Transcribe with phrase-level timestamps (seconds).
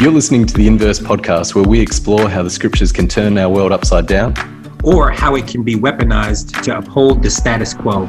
[0.00, 3.48] You're listening to the Inverse podcast, where we explore how the scriptures can turn our
[3.48, 4.34] world upside down
[4.82, 8.08] or how it can be weaponized to uphold the status quo.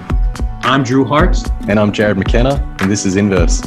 [0.62, 1.38] I'm Drew Hart.
[1.70, 3.62] And I'm Jarrod McKenna, and this is Inverse.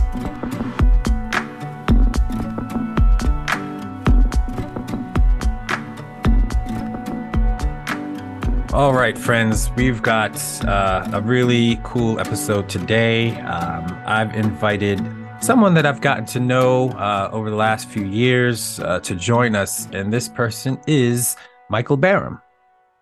[8.74, 13.38] All right, friends, we've got uh, a really cool episode today.
[13.40, 14.98] Um, I've invited
[15.40, 19.54] someone that I've gotten to know uh, over the last few years uh, to join
[19.54, 21.36] us, and this person is
[21.70, 22.40] Michael Barram.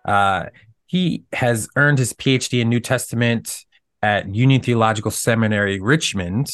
[0.05, 0.45] Uh,
[0.85, 3.65] he has earned his PhD in New Testament
[4.01, 6.49] at Union Theological Seminary, Richmond.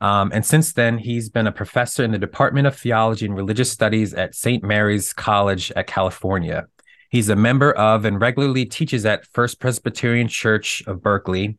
[0.00, 3.70] Um, and since then, he's been a professor in the Department of Theology and Religious
[3.70, 4.62] Studies at St.
[4.62, 6.66] Mary's College at California.
[7.10, 11.58] He's a member of and regularly teaches at First Presbyterian Church of Berkeley.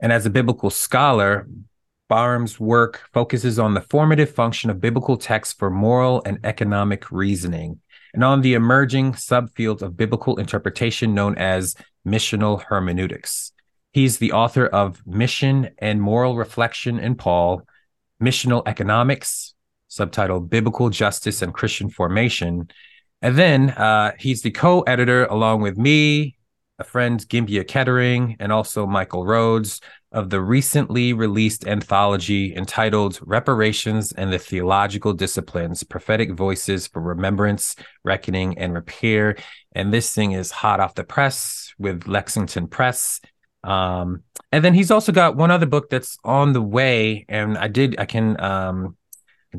[0.00, 1.46] And as a biblical scholar,
[2.08, 7.80] Barram's work focuses on the formative function of biblical texts for moral and economic reasoning
[8.14, 11.74] and on the emerging subfield of biblical interpretation known as
[12.06, 13.52] missional hermeneutics.
[13.92, 17.62] He's the author of Mission and Moral Reflection in Paul,
[18.22, 19.54] Missional Economics,
[19.90, 22.70] subtitled Biblical Justice and Christian Formation.
[23.22, 26.36] And then uh, he's the co editor, along with me,
[26.78, 29.80] a friend, Gimbiya Kettering, and also Michael Rhodes,
[30.12, 37.76] of the recently released anthology entitled Reparations and the Theological Disciplines Prophetic Voices for Remembrance,
[38.04, 39.36] Reckoning, and Repair.
[39.72, 43.20] And this thing is hot off the press with Lexington Press.
[43.64, 47.26] Um, and then he's also got one other book that's on the way.
[47.28, 48.96] And I did, I can um,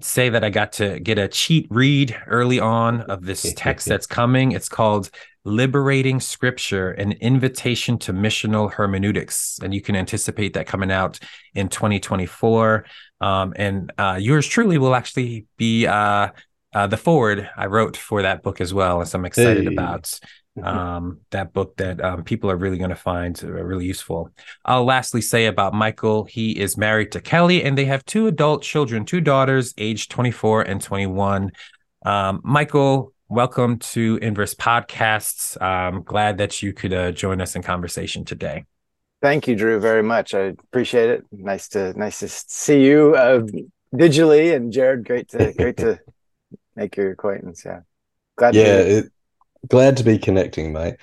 [0.01, 4.07] say that I got to get a cheat read early on of this text that's
[4.07, 4.51] coming.
[4.51, 5.11] It's called
[5.49, 9.59] Liberating Scripture, an invitation to missional hermeneutics.
[9.61, 11.19] And you can anticipate that coming out
[11.53, 12.85] in 2024.
[13.21, 16.29] Um, and uh, yours truly will actually be uh,
[16.73, 18.99] uh, the forward I wrote for that book as well.
[18.99, 19.73] And so I'm excited hey.
[19.73, 20.19] about
[20.63, 24.31] um, that book that um, people are really going to find uh, really useful.
[24.65, 28.63] I'll lastly say about Michael, he is married to Kelly and they have two adult
[28.63, 31.51] children, two daughters, aged 24 and 21.
[32.05, 35.61] Um, Michael, welcome to Inverse Podcasts.
[35.61, 38.65] I'm glad that you could uh, join us in conversation today.
[39.21, 40.33] Thank you, Drew, very much.
[40.33, 41.25] I appreciate it.
[41.31, 43.41] Nice to nice to see you uh,
[43.93, 45.99] digitally, and Jared, great to great to
[46.75, 47.63] make your acquaintance.
[47.63, 47.81] Yeah,
[48.35, 48.55] glad.
[48.55, 49.05] Yeah, it,
[49.67, 50.95] glad to be connecting, mate.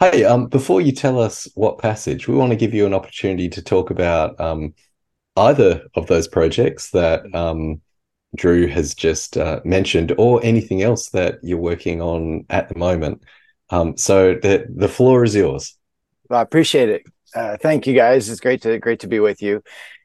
[0.00, 3.48] Hey, um, before you tell us what passage, we want to give you an opportunity
[3.50, 4.74] to talk about um,
[5.36, 7.80] either of those projects that um,
[8.36, 13.22] Drew has just uh, mentioned, or anything else that you're working on at the moment.
[13.70, 15.76] Um, so the the floor is yours.
[16.28, 17.02] Well, I appreciate it.
[17.34, 18.28] Uh, thank you, guys.
[18.28, 19.62] It's great to great to be with you.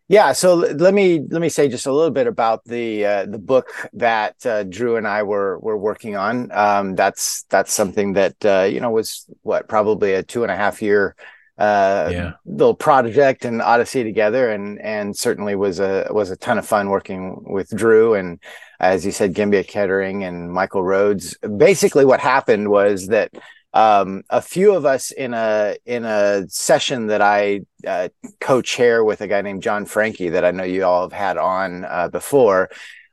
[0.08, 3.40] Yeah, so let me let me say just a little bit about the uh, the
[3.40, 6.52] book that uh, Drew and I were were working on.
[6.52, 10.56] Um, that's that's something that uh, you know was what probably a two and a
[10.56, 11.16] half year
[11.58, 12.34] uh, yeah.
[12.46, 16.90] little project and odyssey together and and certainly was a was a ton of fun
[16.90, 18.40] working with drew and
[18.80, 23.32] as you said gimbiya kettering and michael rhodes basically what happened was that
[23.76, 28.08] um, a few of us in a in a session that I uh,
[28.40, 31.84] co-chair with a guy named John Franke that I know you all have had on
[31.84, 32.70] uh, before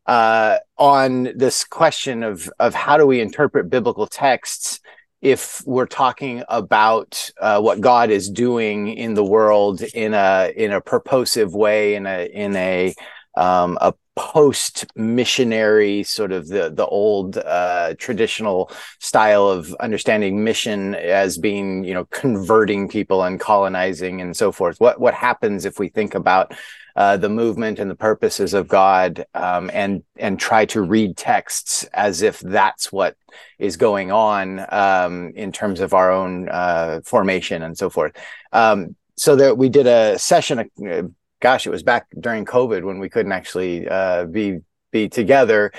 [0.07, 4.79] uh, on this question of of how do we interpret biblical texts
[5.23, 10.73] if we're talking about uh, what God is doing in the world in a in
[10.73, 12.95] a purposive way, in a in a
[13.37, 20.97] um, a post missionary sort of the the old uh, traditional style of understanding mission
[20.97, 24.81] as being you know converting people and colonizing and so forth.
[24.81, 26.53] What what happens if we think about
[26.97, 31.85] uh, the movement and the purposes of God, um, and and try to read texts
[31.93, 33.17] as if that's what
[33.59, 38.13] is going on um, in terms of our own uh, formation and so forth.
[38.53, 40.59] Um, so that we did a session.
[40.61, 41.03] Uh,
[41.41, 44.59] gosh, it was back during COVID when we couldn't actually uh, be
[44.91, 45.73] be together,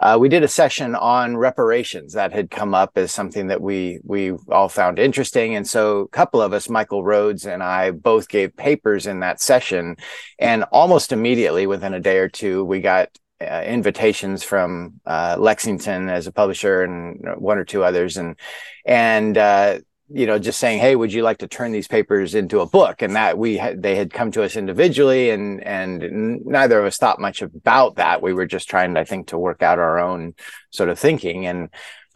[0.00, 3.98] uh, we did a session on reparations that had come up as something that we
[4.04, 8.28] we all found interesting, and so a couple of us, Michael Rhodes and I, both
[8.28, 9.96] gave papers in that session,
[10.38, 13.08] and almost immediately, within a day or two, we got
[13.40, 18.36] uh, invitations from uh, Lexington as a publisher and one or two others, and
[18.84, 19.78] and uh,
[20.10, 23.02] you know just saying hey would you like to turn these papers into a book
[23.02, 26.96] and that we had they had come to us individually and and neither of us
[26.96, 30.34] thought much about that we were just trying i think to work out our own
[30.70, 31.68] sort of thinking and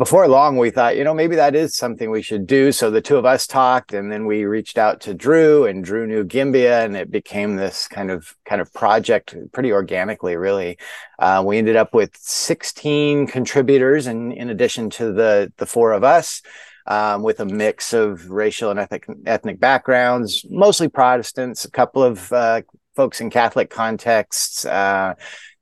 [0.03, 2.73] before long, we thought, you know, maybe that is something we should do.
[2.73, 6.09] So the two of us talked, and then we reached out to Drew, and Drew
[6.09, 10.79] knew Gimbiya, and it became this kind of kind of project pretty organically, really.
[11.21, 16.03] Uh, we ended up with 16 contributors, and in addition to the the four of
[16.03, 16.43] us.
[16.87, 22.33] Um, with a mix of racial and ethnic ethnic backgrounds, mostly Protestants, a couple of
[22.33, 22.63] uh,
[22.97, 25.15] folks in Catholic contexts, uh,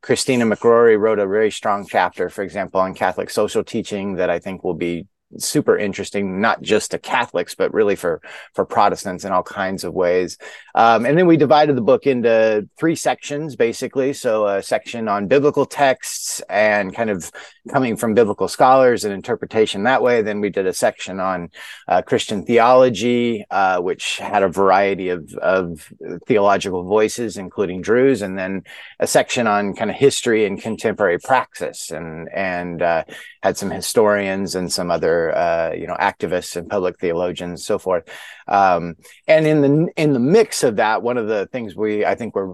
[0.02, 4.38] Christina McRory wrote a very strong chapter, for example, on Catholic social teaching that I
[4.38, 5.06] think will be
[5.38, 8.20] super interesting, not just to Catholics, but really for
[8.55, 10.38] for Protestants in all kinds of ways.
[10.75, 14.12] Um, and then we divided the book into three sections, basically.
[14.12, 17.31] So a section on biblical texts and kind of
[17.69, 20.23] coming from biblical scholars and interpretation that way.
[20.23, 21.51] Then we did a section on
[21.89, 25.93] uh, Christian theology, uh, which had a variety of, of
[26.27, 28.62] theological voices, including Drew's, and then
[28.99, 33.05] a section on kind of history and contemporary praxis, and and uh,
[33.43, 38.09] had some historians and some other uh, you know activists and public theologians, so forth.
[38.49, 38.97] Um,
[39.29, 42.35] and in the in the mix of that, one of the things we I think
[42.35, 42.51] we're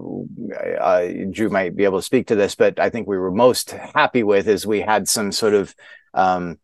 [0.79, 3.71] uh, Drew might be able to speak to this, but I think we were most
[3.71, 5.73] happy with is we had some sort of
[6.13, 6.59] um,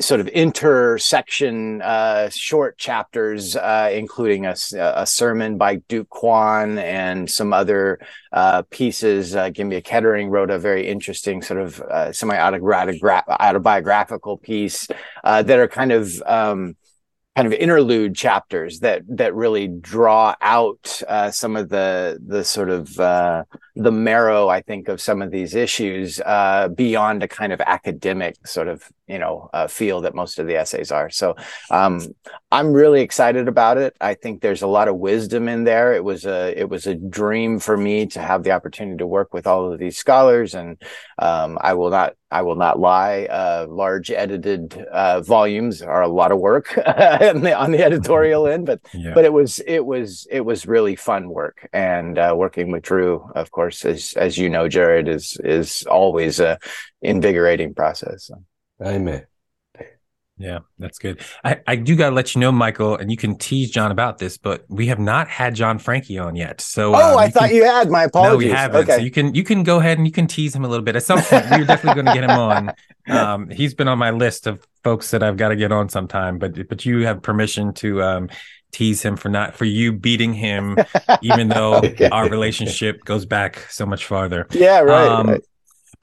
[0.00, 7.30] sort of intersection uh, short chapters, uh, including a, a, sermon by Duke Kwon and
[7.30, 8.00] some other
[8.32, 9.36] uh, pieces.
[9.36, 14.88] Uh, Gimbiya Kettering wrote a very interesting sort of uh, semi-autobiographical piece
[15.24, 16.74] uh, that are kind of um,
[17.36, 22.68] kind of interlude chapters that that really draw out uh, some of the the sort
[22.68, 23.44] of uh,
[23.74, 28.46] the marrow, I think, of some of these issues uh, beyond a kind of academic
[28.46, 31.10] sort of you know uh, feel that most of the essays are.
[31.10, 31.36] So
[31.70, 32.00] um,
[32.50, 33.94] I'm really excited about it.
[34.00, 35.92] I think there's a lot of wisdom in there.
[35.92, 39.34] It was a it was a dream for me to have the opportunity to work
[39.34, 40.80] with all of these scholars, and
[41.18, 43.26] um, I will not I will not lie.
[43.30, 48.46] Uh, large edited uh, volumes are a lot of work on, the, on the editorial
[48.46, 49.12] end, but yeah.
[49.14, 53.30] but it was it was it was really fun work, and uh, working with Drew,
[53.34, 56.58] of course, as as you know, Jared is is always a
[57.02, 58.24] invigorating process.
[58.24, 58.42] So.
[58.82, 59.26] Amen.
[60.38, 61.20] Yeah, that's good.
[61.44, 64.38] I, I do gotta let you know, Michael, and you can tease John about this,
[64.38, 66.60] but we have not had John Franke on yet.
[66.60, 67.90] So Oh, um, I thought can, you had.
[67.90, 68.32] My apologies.
[68.32, 68.82] No, we haven't.
[68.82, 68.96] Okay.
[68.96, 70.96] So you can you can go ahead and you can tease him a little bit.
[70.96, 72.74] At some point, we're definitely gonna get him on.
[73.08, 76.38] Um, he's been on my list of folks that I've got to get on sometime,
[76.38, 78.30] but but you have permission to um
[78.70, 80.76] tease him for not for you beating him,
[81.20, 82.08] even though okay.
[82.10, 84.46] our relationship goes back so much farther.
[84.52, 85.08] Yeah, right.
[85.08, 85.42] Um, right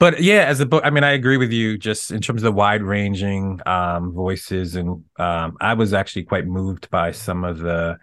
[0.00, 2.44] but yeah, as a book, I mean, I agree with you just in terms of
[2.44, 4.74] the wide ranging um, voices.
[4.74, 7.98] And um, I was actually quite moved by some of the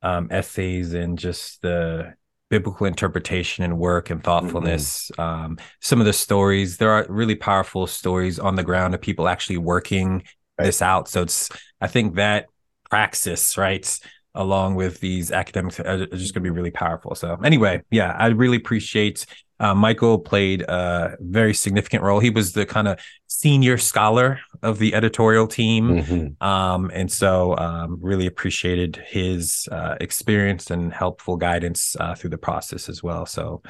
[0.00, 2.14] um, essays and just the
[2.48, 5.10] biblical interpretation and work and thoughtfulness.
[5.18, 5.20] Mm-hmm.
[5.20, 9.28] Um, some of the stories, there are really powerful stories on the ground of people
[9.28, 10.24] actually working
[10.58, 10.64] right.
[10.64, 11.06] this out.
[11.06, 11.50] So it's,
[11.82, 12.46] I think that
[12.90, 13.86] praxis, right?
[14.34, 17.14] Along with these academics are just going to be really powerful.
[17.14, 19.26] So anyway, yeah, I really appreciate
[19.60, 22.18] uh, Michael played a very significant role.
[22.18, 22.98] He was the kind of
[23.28, 26.44] senior scholar of the editorial team, mm-hmm.
[26.44, 32.38] um, and so um, really appreciated his uh, experience and helpful guidance uh, through the
[32.38, 33.24] process as well.
[33.24, 33.62] So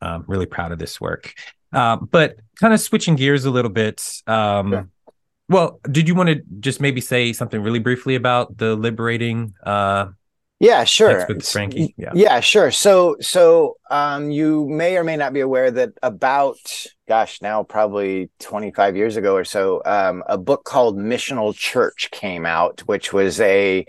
[0.00, 1.34] um, really proud of this work.
[1.72, 4.04] Uh, but kind of switching gears a little bit.
[4.26, 4.82] Um, yeah.
[5.50, 10.06] Well, did you want to just maybe say something really briefly about the liberating uh,
[10.60, 11.26] yeah, sure.
[11.26, 11.94] with Franke.
[11.96, 12.12] Yeah.
[12.14, 12.70] yeah, sure.
[12.70, 16.58] So, so um, you may or may not be aware that about,
[17.08, 22.44] gosh, now probably 25 years ago or so, um, a book called Missional Church came
[22.44, 23.86] out, which was a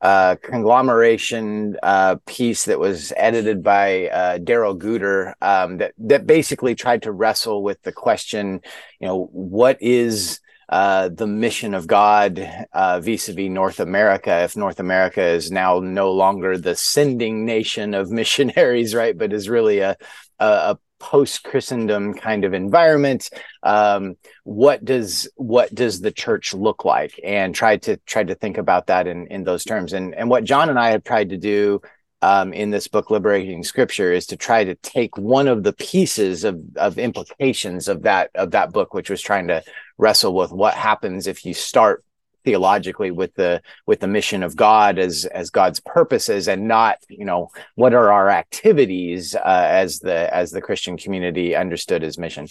[0.00, 6.74] uh, conglomeration uh, piece that was edited by uh, Darrell Guder um, that that basically
[6.74, 8.60] tried to wrestle with the question,
[9.00, 14.42] you know, what is uh, the mission of God uh, vis-a-vis North America.
[14.42, 19.48] If North America is now no longer the sending nation of missionaries, right, but is
[19.48, 19.96] really a,
[20.38, 23.30] a, a post Christendom kind of environment,
[23.62, 27.18] um, what does what does the church look like?
[27.22, 29.92] And try to try to think about that in in those terms.
[29.92, 31.80] And and what John and I have tried to do
[32.22, 36.44] um, in this book, Liberating Scripture, is to try to take one of the pieces
[36.44, 39.62] of, of implications of that of that book, which was trying to
[39.98, 42.04] wrestle with what happens if you start
[42.46, 47.24] theologically with the with the mission of God as as God's purposes and not you
[47.24, 52.46] know what are our activities uh, as the as the Christian community understood as mission.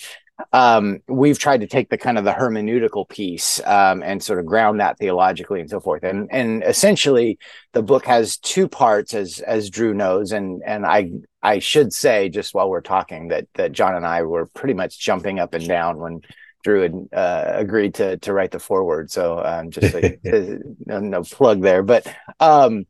[0.52, 4.46] Um, we've tried to take the kind of the hermeneutical piece um, and sort of
[4.46, 6.04] ground that theologically and so forth.
[6.04, 7.40] And and essentially
[7.74, 11.12] the book has two parts as as Drew knows and and I
[11.42, 15.00] I should say just while we're talking that that John and I were pretty much
[15.00, 16.22] jumping up and down when
[16.66, 19.12] Drew had uh, agreed to to write the foreword.
[19.12, 22.88] So um, just like, no, no, plug there, but um,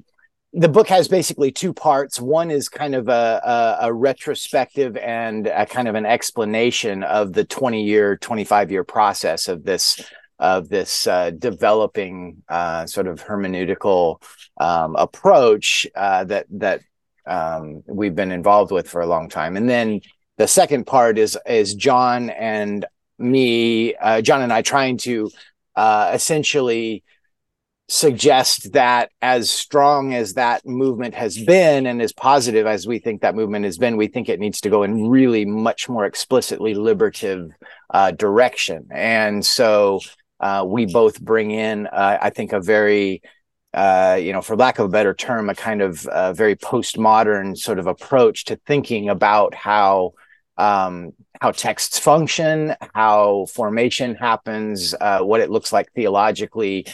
[0.58, 2.20] the book has basically two parts.
[2.20, 3.42] One is kind of a,
[3.82, 8.84] a, a retrospective and a kind of an explanation of the 20 year, 25 year
[8.84, 10.02] process of this
[10.38, 14.22] of this uh, developing uh, sort of hermeneutical
[14.60, 16.82] um, approach uh, that that
[17.26, 19.58] um, we've been involved with for a long time.
[19.58, 20.02] And then
[20.38, 22.86] the second part is is John and
[23.18, 25.32] me, uh, John and I, trying to
[25.76, 27.04] uh, essentially
[27.88, 33.22] suggest that as strong as that movement has been and as positive as we think
[33.22, 36.74] that movement has been, we think it needs to go in really much more explicitly
[36.74, 37.52] liberative
[37.92, 38.88] uh, direction.
[38.92, 40.00] And so
[40.40, 43.22] uh, we both bring in, uh, I think, a very
[43.76, 47.58] uh, you know, for lack of a better term, a kind of uh, very postmodern
[47.58, 50.14] sort of approach to thinking about how
[50.58, 51.12] um,
[51.42, 56.86] how texts function, how formation happens, uh, what it looks like theologically,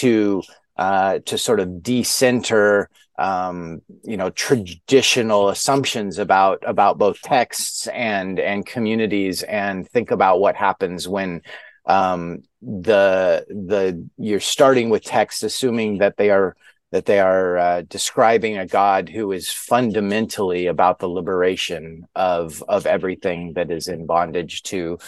[0.00, 0.42] to
[0.76, 8.40] uh, to sort of decenter um, you know traditional assumptions about about both texts and
[8.40, 11.40] and communities and think about what happens when
[11.86, 16.56] um, the the you're starting with text assuming that they are
[16.90, 22.86] that they are uh, describing a God who is fundamentally about the liberation of of
[22.86, 24.98] everything that is in bondage to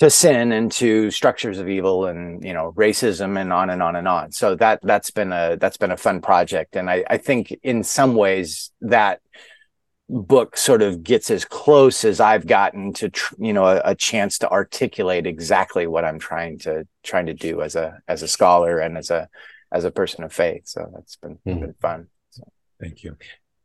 [0.00, 3.96] to sin and to structures of evil and you know racism and on and on
[3.96, 4.32] and on.
[4.32, 6.76] So that that's been a that's been a fun project.
[6.76, 9.20] And i i think in some ways that
[10.08, 13.94] book sort of gets as close as i've gotten to tr- you know a, a,
[13.94, 18.28] chance to articulate exactly what i'm trying to trying to do as a as a
[18.28, 19.26] scholar and as a
[19.74, 20.68] as a person of faith.
[20.68, 21.60] So that's been, mm-hmm.
[21.60, 22.06] been fun.
[22.30, 22.44] So.
[22.80, 23.16] thank you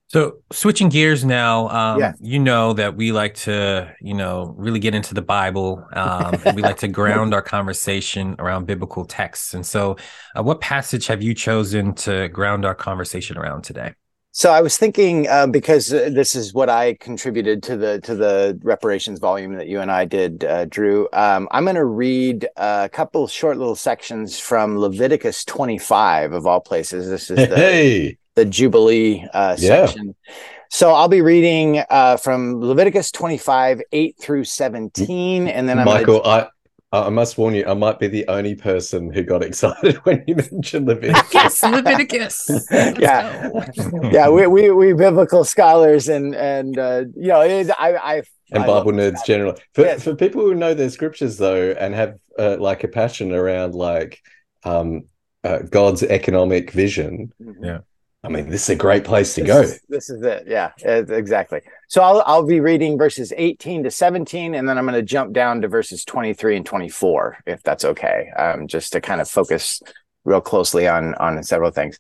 [0.10, 2.14] so switching gears now, um, yeah.
[2.20, 6.56] you know that we like to, you know, really get into the Bible, um, and
[6.56, 9.54] we like to ground our conversation around biblical texts.
[9.54, 9.98] And so,
[10.36, 13.94] uh, what passage have you chosen to ground our conversation around today?
[14.32, 18.16] So I was thinking uh, because uh, this is what I contributed to the to
[18.16, 21.08] the reparations volume that you and I did, uh, Drew.
[21.14, 26.62] Um, I'm going to read a couple short little sections from Leviticus 25 of all
[26.62, 27.08] places.
[27.10, 29.86] This is the, hey the Jubilee uh, yeah.
[29.86, 30.16] section.
[30.70, 35.48] So I'll be reading uh, from Leviticus 25, 8 through 17.
[35.48, 36.50] And then I'm Michael, gonna...
[36.94, 40.24] I, I must warn you, I might be the only person who got excited when
[40.26, 41.34] you mentioned Leviticus.
[41.34, 42.50] yes, Leviticus.
[42.72, 43.50] yeah.
[44.12, 48.16] yeah, we, we, we biblical scholars and, and uh, you know, it, I, I,
[48.52, 49.60] and I Bible nerds generally.
[49.74, 50.04] For, yes.
[50.04, 54.22] for people who know their scriptures, though, and have uh, like a passion around like
[54.64, 55.06] um,
[55.44, 57.66] uh, God's economic vision, mm-hmm.
[57.66, 57.80] yeah
[58.24, 59.62] I mean, this is a great place to this go.
[59.62, 60.44] Is, this is it.
[60.46, 61.62] Yeah, exactly.
[61.88, 65.34] So I'll I'll be reading verses 18 to 17, and then I'm going to jump
[65.34, 68.30] down to verses 23 and 24, if that's okay.
[68.38, 69.82] Um, just to kind of focus
[70.26, 71.98] real closely on on several things.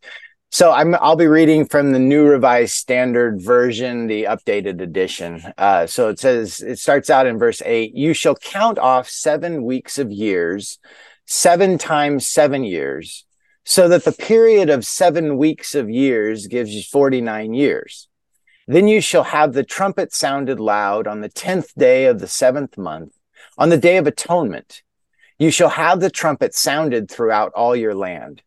[0.51, 5.41] So I'm I'll be reading from the New Revised Standard Version, the updated edition.
[5.57, 9.63] Uh, so it says it starts out in verse eight: "You shall count off seven
[9.63, 10.79] weeks of years,
[11.25, 13.25] seven times seven years."
[13.69, 18.07] So that the period of seven weeks of years gives you 49 years.
[18.67, 22.79] Then you shall have the trumpet sounded loud on the 10th day of the seventh
[22.79, 23.13] month,
[23.59, 24.81] on the day of atonement.
[25.37, 28.41] You shall have the trumpet sounded throughout all your land.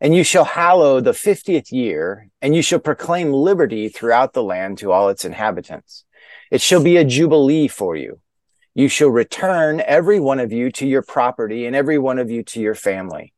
[0.00, 4.78] And you shall hallow the 50th year, and you shall proclaim liberty throughout the land
[4.78, 6.04] to all its inhabitants.
[6.52, 8.20] It shall be a jubilee for you.
[8.76, 12.44] You shall return every one of you to your property and every one of you
[12.44, 13.32] to your family.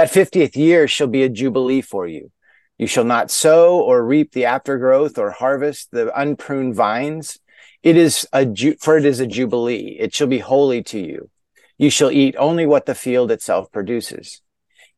[0.00, 2.30] That 50th year shall be a jubilee for you.
[2.78, 7.38] You shall not sow or reap the aftergrowth or harvest the unpruned vines.
[7.82, 9.98] It is a ju- for it is a jubilee.
[10.00, 11.28] It shall be holy to you.
[11.76, 14.40] You shall eat only what the field itself produces.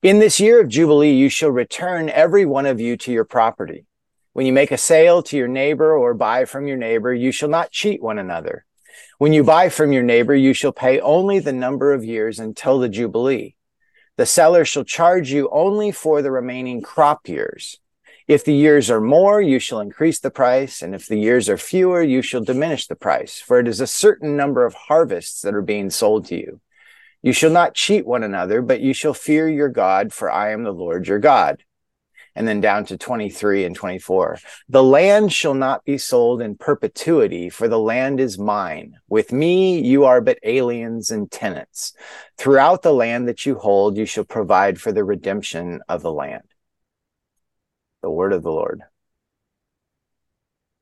[0.04, 3.86] In this year of jubilee, you shall return every one of you to your property.
[4.34, 7.48] When you make a sale to your neighbor or buy from your neighbor, you shall
[7.48, 8.64] not cheat one another.
[9.18, 12.78] When you buy from your neighbor, you shall pay only the number of years until
[12.78, 13.56] the jubilee.
[14.16, 17.78] The seller shall charge you only for the remaining crop years.
[18.28, 21.58] If the years are more, you shall increase the price, and if the years are
[21.58, 25.54] fewer, you shall diminish the price, for it is a certain number of harvests that
[25.54, 26.60] are being sold to you.
[27.22, 30.62] You shall not cheat one another, but you shall fear your God, for I am
[30.62, 31.62] the Lord your God
[32.34, 34.38] and then down to 23 and 24.
[34.68, 38.98] The land shall not be sold in perpetuity, for the land is mine.
[39.08, 41.94] With me, you are but aliens and tenants.
[42.38, 46.44] Throughout the land that you hold, you shall provide for the redemption of the land.
[48.02, 48.82] The word of the Lord.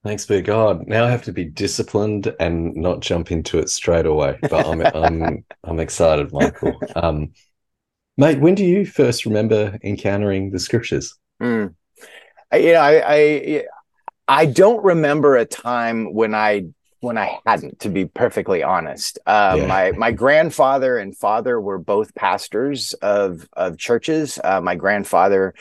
[0.02, 0.86] Thanks be God.
[0.86, 4.38] Now I have to be disciplined and not jump into it straight away.
[4.48, 6.82] But I'm I'm I'm excited, Michael.
[6.96, 7.32] Um,
[8.16, 11.14] mate, when do you first remember encountering the scriptures?
[11.40, 11.74] Mm.
[12.52, 13.64] I, you know, I, I
[14.28, 16.66] I don't remember a time when I
[17.00, 19.18] when I hadn't, to be perfectly honest.
[19.26, 19.66] Uh, yeah.
[19.66, 24.38] My my grandfather and father were both pastors of of churches.
[24.42, 25.54] Uh, my grandfather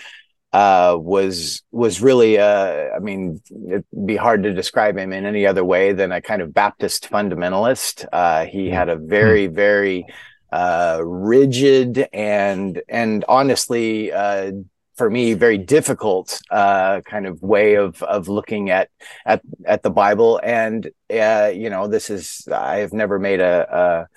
[0.52, 5.46] uh, was was really uh, I mean it'd be hard to describe him in any
[5.46, 8.06] other way than a kind of Baptist fundamentalist.
[8.12, 8.74] Uh, he hmm.
[8.74, 9.56] had a very hmm.
[9.56, 10.06] very
[10.52, 14.52] uh, rigid and and honestly uh,
[15.00, 18.90] for me very difficult uh, kind of way of of looking at
[19.26, 20.42] at at the Bible.
[20.44, 24.08] And uh, you know, this is I have never made a, a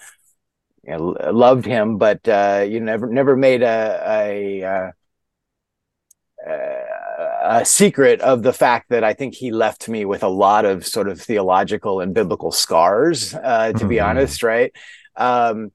[0.85, 4.91] you know, loved him, but uh, you never never made a, a, uh,
[7.61, 10.85] a secret of the fact that I think he left me with a lot of
[10.85, 13.35] sort of theological and biblical scars.
[13.35, 13.89] Uh, to mm-hmm.
[13.89, 14.73] be honest, right?
[15.15, 15.71] Um,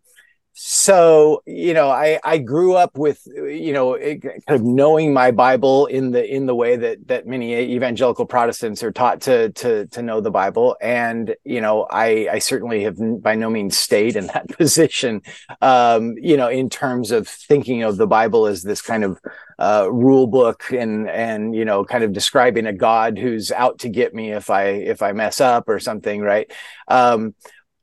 [0.60, 5.86] so you know i i grew up with you know kind of knowing my bible
[5.86, 10.02] in the in the way that that many evangelical protestants are taught to to to
[10.02, 10.76] know the bible.
[10.82, 15.22] And you know i i certainly have by no means stayed in that position
[15.62, 19.20] um you know in terms of thinking of the bible as this kind of
[19.60, 23.90] uh, rule book and and you know kind of describing a god who's out to
[23.90, 26.52] get me if i if i mess up or something right?
[26.88, 27.36] Um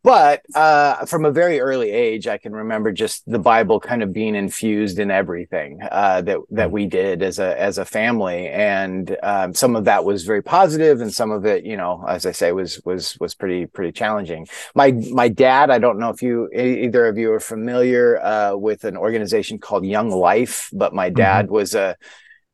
[0.04, 4.12] but uh, from a very early age, I can remember just the Bible kind of
[4.12, 9.16] being infused in everything uh, that that we did as a as a family, and
[9.22, 12.32] um, some of that was very positive, and some of it, you know, as I
[12.32, 14.46] say, was was was pretty pretty challenging.
[14.74, 18.84] My my dad, I don't know if you either of you are familiar uh, with
[18.84, 21.16] an organization called Young Life, but my mm-hmm.
[21.16, 21.96] dad was a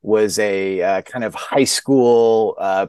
[0.03, 2.87] was a uh, kind of high school uh,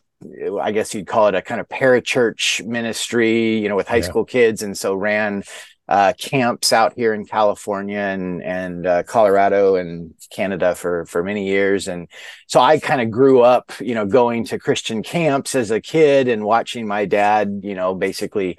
[0.61, 4.03] I guess you'd call it a kind of parachurch ministry, you know, with high yeah.
[4.03, 5.43] school kids, and so ran
[5.87, 11.47] uh, camps out here in California and and uh, Colorado and Canada for for many
[11.47, 12.07] years, and
[12.47, 16.27] so I kind of grew up, you know, going to Christian camps as a kid
[16.27, 18.57] and watching my dad, you know, basically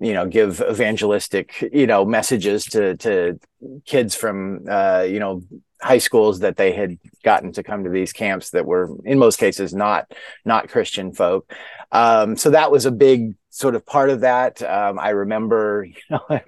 [0.00, 3.38] you know give evangelistic you know messages to to
[3.86, 5.42] kids from uh you know
[5.84, 9.36] high schools that they had gotten to come to these camps that were in most
[9.38, 10.10] cases not
[10.44, 11.52] not christian folk.
[11.92, 14.62] Um, so that was a big sort of part of that.
[14.62, 16.40] Um, i remember you know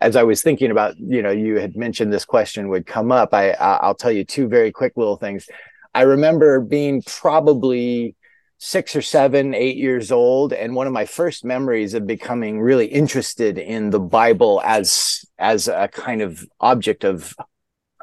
[0.00, 3.32] as i was thinking about you know you had mentioned this question would come up
[3.32, 5.48] i i'll tell you two very quick little things.
[5.94, 8.14] I remember being probably
[8.58, 12.86] six or seven, eight years old, and one of my first memories of becoming really
[12.86, 17.34] interested in the Bible as as a kind of object of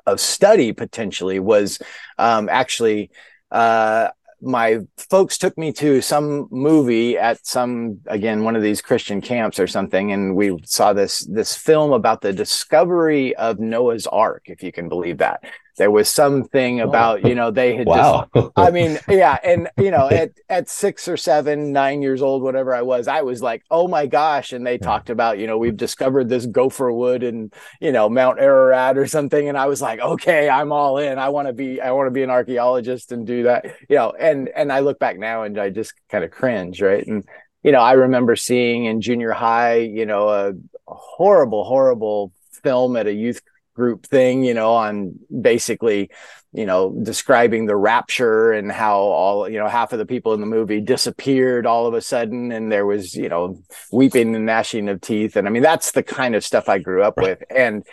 [0.06, 1.80] of study potentially was
[2.18, 3.12] um, actually
[3.52, 4.10] uh,
[4.42, 9.60] my folks took me to some movie at some again one of these christian camps
[9.60, 14.64] or something and we saw this this film about the discovery of noah's ark if
[14.64, 15.44] you can believe that
[15.80, 16.88] there was something oh.
[16.88, 18.28] about you know they had wow.
[18.36, 22.44] Just, i mean yeah and you know at at six or seven nine years old
[22.44, 25.58] whatever i was i was like oh my gosh and they talked about you know
[25.58, 29.82] we've discovered this gopher wood and you know mount ararat or something and i was
[29.82, 31.18] like okay i'm all in.
[31.18, 34.12] I want to be i want to be an archaeologist and do that you know
[34.12, 37.06] and and i look back now and i just kind of cringe right?
[37.08, 37.24] And
[37.64, 40.54] you know i remember seeing in junior high you know a
[40.88, 43.42] horrible horrible film at a youth
[43.80, 46.12] group thing, you know, on basically,
[46.52, 50.42] you know, describing the rapture and how all, you know, half of the people in
[50.42, 52.52] the movie disappeared all of a sudden.
[52.52, 53.62] And there was, you know,
[53.92, 55.36] weeping and gnashing of teeth.
[55.36, 57.42] And I mean, that's the kind of stuff I grew up with.
[57.50, 57.84] And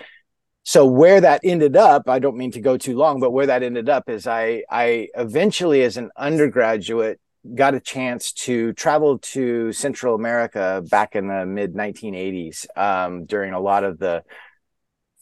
[0.64, 3.62] so where that ended up, I don't mean to go too long, but where that
[3.62, 7.20] ended up is I, I eventually, as an undergraduate,
[7.54, 13.52] got a chance to travel to Central America back in the mid 1980s um, during
[13.52, 14.24] a lot of the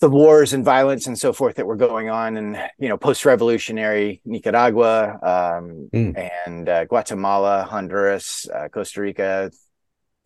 [0.04, 4.20] the wars and violence and so forth that were going on in you know post-revolutionary
[4.26, 6.30] Nicaragua um, mm.
[6.46, 9.50] and uh, Guatemala, Honduras, uh, Costa Rica,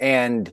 [0.01, 0.53] and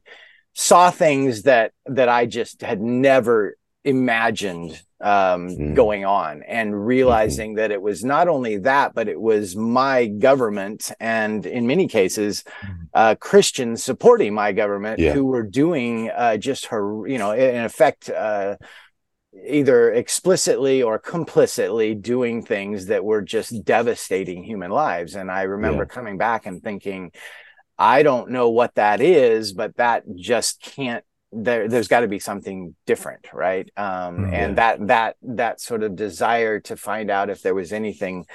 [0.53, 5.73] saw things that that I just had never imagined um, mm.
[5.73, 7.57] going on, and realizing mm-hmm.
[7.57, 12.43] that it was not only that, but it was my government, and in many cases,
[12.61, 12.71] hmm.
[12.93, 15.13] uh, Christians supporting my government yeah.
[15.13, 18.57] who were doing uh, just her, you know, in effect uh,
[19.43, 25.15] either explicitly or complicitly doing things that were just devastating human lives.
[25.15, 25.93] And I remember yeah.
[25.93, 27.11] coming back and thinking,
[27.77, 32.19] I don't know what that is, but that just can't there there's got to be
[32.19, 37.29] something different right um, mm, and that that that sort of desire to find out
[37.29, 38.25] if there was anything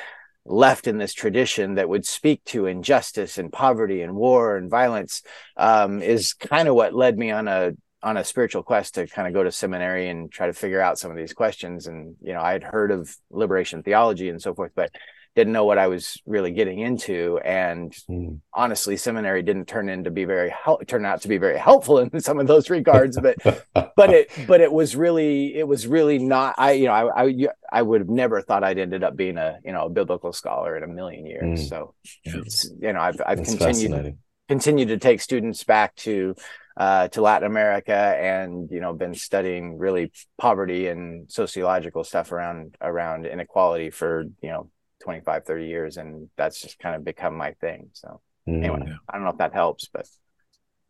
[0.45, 5.23] left in this tradition that would speak to injustice and poverty and war and violence
[5.57, 9.29] um, is kind of what led me on a on a spiritual quest to kind
[9.29, 12.33] of go to seminary and try to figure out some of these questions and you
[12.33, 14.91] know i had heard of liberation theology and so forth but
[15.37, 17.39] didn't know what I was really getting into.
[17.45, 18.41] And mm.
[18.53, 22.21] honestly, seminary didn't turn into be very hel- turn out to be very helpful in
[22.29, 23.19] some of those regards.
[23.19, 23.37] But
[23.73, 26.57] but it but it was really it was really not.
[26.59, 29.59] I you know I I, I would have never thought I'd ended up being a
[29.65, 31.61] you know a biblical scholar in a million years.
[31.61, 31.69] Mm.
[31.69, 36.35] So you know I've I've That's continued continued to take students back to
[36.81, 42.75] uh, to Latin America and you know been studying really poverty and sociological stuff around
[42.81, 44.71] around inequality for you know
[45.03, 45.97] 25 30 years.
[45.99, 47.91] And that's just kind of become my thing.
[47.93, 48.65] So mm.
[48.65, 50.07] anyway i don't know if that helps but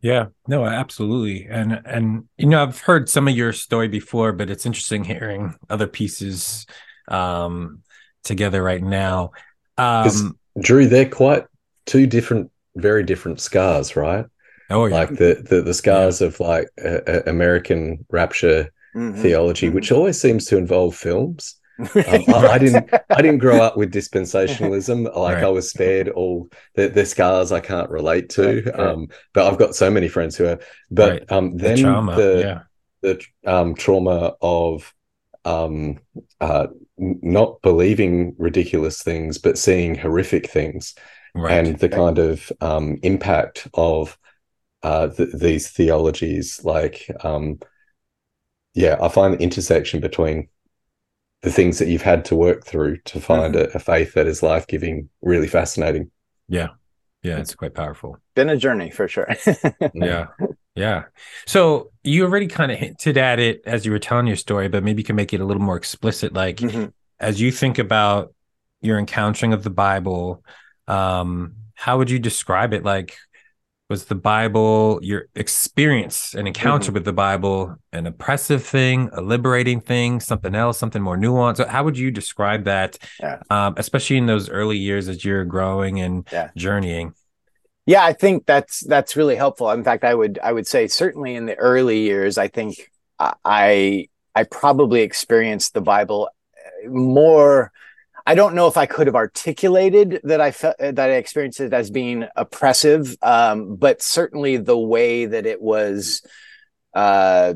[0.02, 0.26] yeah.
[0.48, 1.46] No absolutely.
[1.50, 5.56] And and you know i've heard some of your story before but it's interesting hearing
[5.68, 6.66] other pieces
[7.08, 7.82] um
[8.22, 9.32] together right now.
[9.76, 11.46] Um drew they're quite
[11.84, 14.26] two different very different scars right
[14.70, 14.94] oh yeah.
[14.94, 16.28] like the the, the scars yeah.
[16.28, 19.20] of like uh, american rapture mm-hmm.
[19.20, 19.74] theology mm-hmm.
[19.76, 21.60] which always seems to involve films
[21.94, 22.90] um, I, I, didn't.
[23.08, 25.10] I didn't grow up with dispensationalism.
[25.16, 25.44] Like right.
[25.44, 28.62] I was spared all the, the scars I can't relate to.
[28.62, 28.78] Right.
[28.78, 30.60] Um, but I've got so many friends who are.
[30.90, 31.32] But right.
[31.32, 32.60] um, then the trauma, the, yeah.
[33.00, 34.92] the um, trauma of
[35.44, 36.00] um,
[36.40, 36.66] uh,
[36.98, 40.94] not believing ridiculous things, but seeing horrific things,
[41.34, 44.18] and the kind of um, impact of
[44.82, 46.64] uh, th- these theologies.
[46.64, 47.58] Like, um,
[48.74, 50.48] yeah, I find the intersection between
[51.42, 53.72] the things that you've had to work through to find mm-hmm.
[53.72, 56.10] a, a, faith that is life giving really fascinating.
[56.48, 56.68] Yeah.
[57.22, 57.38] Yeah.
[57.38, 58.18] It's quite powerful.
[58.34, 59.28] Been a journey for sure.
[59.94, 60.28] yeah.
[60.74, 61.04] Yeah.
[61.46, 64.82] So you already kind of hinted at it as you were telling your story, but
[64.82, 66.32] maybe you can make it a little more explicit.
[66.32, 66.86] Like mm-hmm.
[67.18, 68.34] as you think about
[68.80, 70.42] your encountering of the Bible,
[70.88, 72.84] um, how would you describe it?
[72.84, 73.16] Like,
[73.90, 76.94] was the Bible your experience and encounter mm-hmm.
[76.94, 81.56] with the Bible an oppressive thing, a liberating thing, something else, something more nuanced?
[81.56, 83.42] So How would you describe that, yeah.
[83.50, 86.50] um, especially in those early years as you're growing and yeah.
[86.56, 87.14] journeying?
[87.84, 89.68] Yeah, I think that's that's really helpful.
[89.70, 94.06] In fact, I would I would say certainly in the early years, I think I
[94.34, 96.28] I probably experienced the Bible
[96.86, 97.72] more
[98.26, 101.72] I don't know if I could have articulated that I felt that I experienced it
[101.72, 106.22] as being oppressive, um, but certainly the way that it was
[106.94, 107.54] uh,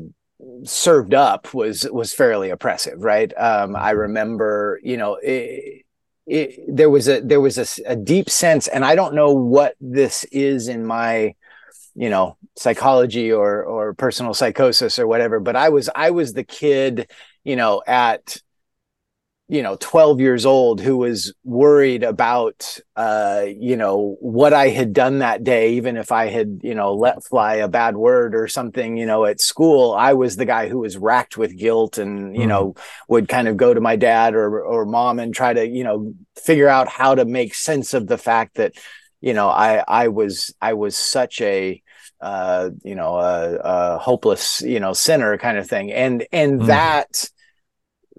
[0.63, 3.31] served up was was fairly oppressive, right?
[3.37, 3.99] Um, I mm-hmm.
[3.99, 5.85] remember, you know, it,
[6.27, 9.75] it, there was a there was a, a deep sense, and I don't know what
[9.79, 11.35] this is in my
[11.95, 16.43] you know psychology or or personal psychosis or whatever but i was i was the
[16.43, 17.09] kid
[17.43, 18.37] you know at
[19.47, 24.91] you know 12 years old who was worried about uh you know what i had
[24.91, 28.47] done that day even if i had you know let fly a bad word or
[28.47, 32.35] something you know at school i was the guy who was racked with guilt and
[32.35, 32.47] you mm.
[32.47, 32.75] know
[33.07, 36.13] would kind of go to my dad or or mom and try to you know
[36.35, 38.73] figure out how to make sense of the fact that
[39.21, 41.81] you know i i was i was such a
[42.19, 46.65] uh you know a, a hopeless you know sinner kind of thing and and mm.
[46.67, 47.29] that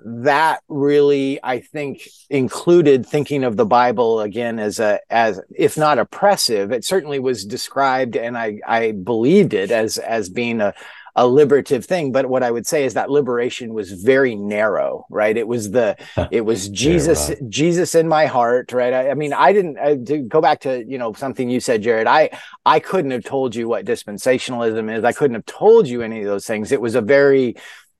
[0.04, 5.98] that really i think included thinking of the bible again as a as if not
[5.98, 10.74] oppressive it certainly was described and i i believed it as as being a
[11.16, 12.12] a liberative thing.
[12.12, 15.36] But what i would say is that liberation was very narrow right?
[15.36, 15.96] It was the
[16.30, 17.48] it was jesus yeah, right.
[17.48, 18.92] jesus in my heart right?
[18.92, 21.82] I, I mean i didn't I, to go back to you know something you said
[21.82, 22.30] jared i
[22.66, 25.04] i couldn't have told you what dispensationalism is.
[25.04, 26.70] I couldn't have told you any of those things.
[26.70, 27.56] It was a very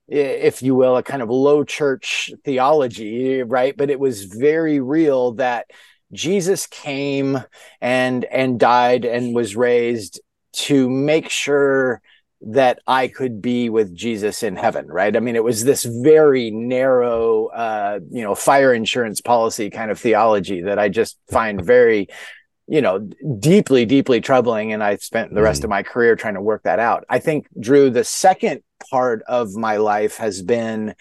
[0.07, 3.75] if you will, a kind of low church theology, right?
[3.75, 5.67] But it was very real that
[6.13, 7.43] Jesus came
[7.81, 10.21] and and died and was raised
[10.53, 12.01] to make sure
[12.39, 15.15] that I could be with Jesus in heaven, right?
[15.15, 19.99] I mean, it was this very narrow, uh, you know, fire insurance policy kind of
[19.99, 22.07] theology that I just find very,
[22.67, 22.99] you know,
[23.39, 24.73] deeply, deeply troubling.
[24.73, 25.65] And I spent the rest mm.
[25.65, 27.05] of my career trying to work that out.
[27.09, 30.95] I think, Drew, the second part of my life has been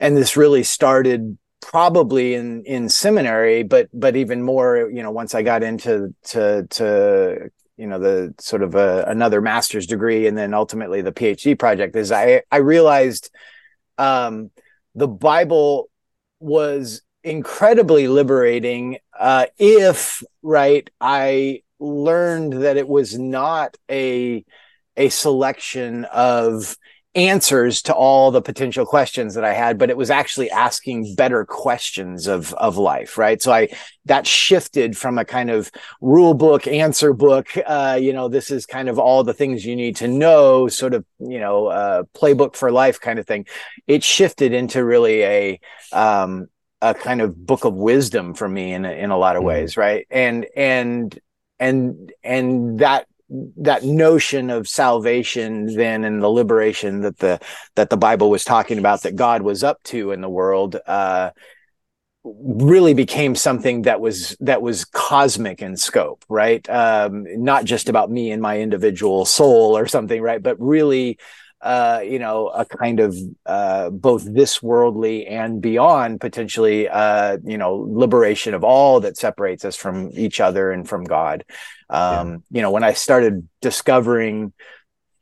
[0.00, 5.34] and this really started probably in in seminary but but even more you know once
[5.34, 10.36] i got into to to you know the sort of a, another master's degree and
[10.36, 13.30] then ultimately the phd project is i i realized
[13.98, 14.50] um
[14.94, 15.90] the bible
[16.40, 24.44] was incredibly liberating uh if right i learned that it was not a
[24.96, 26.76] a selection of
[27.14, 31.44] answers to all the potential questions that I had, but it was actually asking better
[31.44, 33.42] questions of of life, right?
[33.42, 33.68] So I
[34.04, 38.64] that shifted from a kind of rule book, answer book, uh, you know, this is
[38.64, 42.54] kind of all the things you need to know, sort of, you know, uh, playbook
[42.54, 43.46] for life kind of thing.
[43.88, 45.60] It shifted into really a
[45.92, 46.46] um,
[46.82, 49.48] a kind of book of wisdom for me in in a lot of mm-hmm.
[49.48, 50.06] ways, right?
[50.10, 51.18] And and
[51.58, 53.06] and and that
[53.58, 57.38] that notion of salvation then and the liberation that the
[57.76, 61.30] that the bible was talking about that god was up to in the world uh
[62.24, 68.10] really became something that was that was cosmic in scope right um not just about
[68.10, 71.16] me and my individual soul or something right but really
[71.62, 77.58] uh, you know, a kind of uh, both this worldly and beyond potentially, uh, you
[77.58, 81.44] know, liberation of all that separates us from each other and from God.
[81.90, 82.38] Um, yeah.
[82.50, 84.52] You know, when I started discovering,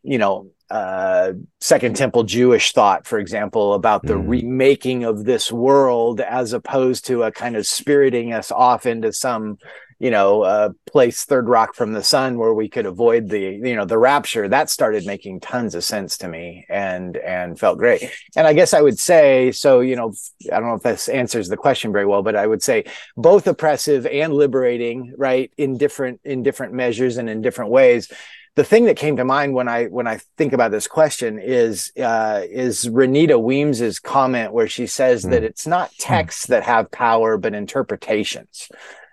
[0.05, 4.29] you know, uh, Second Temple Jewish thought, for example, about the mm.
[4.29, 9.59] remaking of this world as opposed to a kind of spiriting us off into some
[9.99, 13.75] you know, uh, place third rock from the sun where we could avoid the, you
[13.75, 18.09] know, the rapture, that started making tons of sense to me and, and felt great.
[18.37, 20.15] And I guess I would say, so, you know,
[20.53, 22.85] I don't know if this answers the question very well, but I would say
[23.17, 25.51] both oppressive and liberating, right.
[25.57, 28.09] In different, in different measures and in different ways
[28.55, 31.93] the thing that came to mind when I when I think about this question is
[31.97, 35.31] uh, is Renita Weems's comment where she says mm.
[35.31, 36.49] that it's not texts mm.
[36.49, 38.69] that have power but interpretations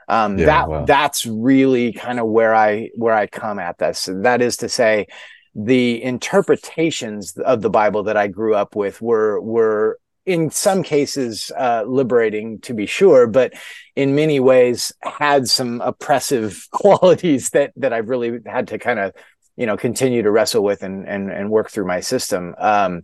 [0.07, 0.85] um, yeah, that wow.
[0.85, 5.07] that's really kind of where i where i come at this that is to say
[5.53, 11.51] the interpretations of the bible that i grew up with were were in some cases
[11.55, 13.53] uh, liberating to be sure but
[13.95, 19.13] in many ways had some oppressive qualities that that i've really had to kind of
[19.55, 23.03] you know continue to wrestle with and and, and work through my system um,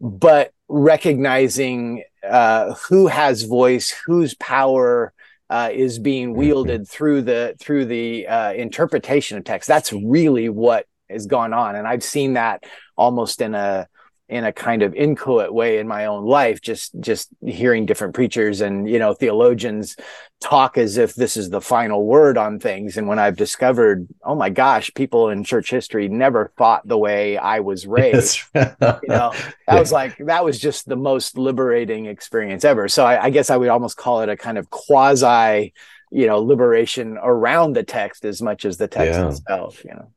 [0.00, 5.12] but recognizing uh, who has voice whose power
[5.52, 6.38] uh, is being mm-hmm.
[6.38, 9.68] wielded through the through the uh, interpretation of text.
[9.68, 12.64] That's really what has gone on, and I've seen that
[12.96, 13.86] almost in a
[14.32, 18.62] in a kind of inchoate way in my own life just just hearing different preachers
[18.62, 19.94] and you know theologians
[20.40, 24.34] talk as if this is the final word on things and when i've discovered oh
[24.34, 28.62] my gosh people in church history never thought the way i was raised you
[29.06, 29.78] know that yeah.
[29.78, 33.56] was like that was just the most liberating experience ever so I, I guess i
[33.58, 35.74] would almost call it a kind of quasi
[36.10, 39.28] you know liberation around the text as much as the text yeah.
[39.28, 40.10] itself you know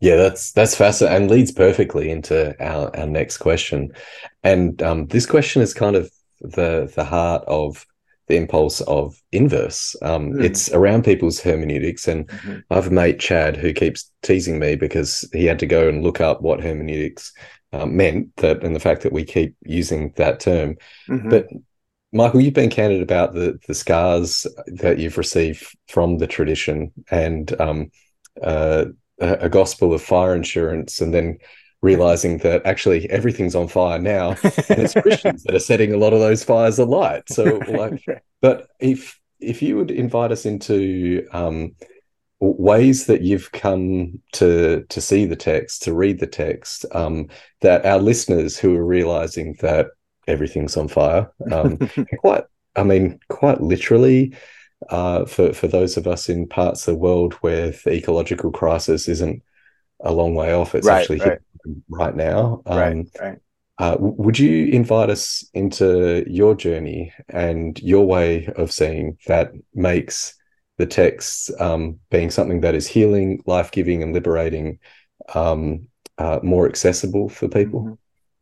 [0.00, 3.92] yeah, that's that's fascinating and leads perfectly into our, our next question.
[4.42, 6.10] And um, this question is kind of
[6.40, 7.86] the the heart of
[8.26, 9.94] the impulse of inverse.
[10.00, 10.44] Um, mm.
[10.44, 12.58] It's around people's hermeneutics, and mm-hmm.
[12.70, 16.02] I have a mate Chad who keeps teasing me because he had to go and
[16.02, 17.32] look up what hermeneutics
[17.74, 18.34] um, meant.
[18.36, 20.76] That and the fact that we keep using that term,
[21.08, 21.28] mm-hmm.
[21.28, 21.48] but
[22.12, 27.60] Michael, you've been candid about the the scars that you've received from the tradition and
[27.60, 27.90] um,
[28.42, 28.86] uh,
[29.20, 31.38] a, gospel of fire insurance and then
[31.82, 34.30] realizing that actually everything's on fire now
[34.68, 37.22] and it's christians that are setting a lot of those fires alight.
[37.28, 38.04] So like
[38.40, 41.74] but if if you would invite us into um,
[42.40, 47.28] ways that you've come to to see the text to read the text um,
[47.60, 49.88] that our listeners who are realizing that
[50.26, 51.76] everything's on fire um,
[52.18, 52.44] quite
[52.76, 54.34] i mean quite literally
[54.88, 59.08] uh, for for those of us in parts of the world where the ecological crisis
[59.08, 59.42] isn't
[60.00, 61.38] a long way off, it's right, actually right.
[61.88, 62.62] right now.
[62.66, 63.38] Um, right, right.
[63.78, 70.34] Uh, would you invite us into your journey and your way of seeing that makes
[70.76, 74.78] the text um, being something that is healing, life giving, and liberating
[75.34, 75.86] um,
[76.18, 77.98] uh, more accessible for people?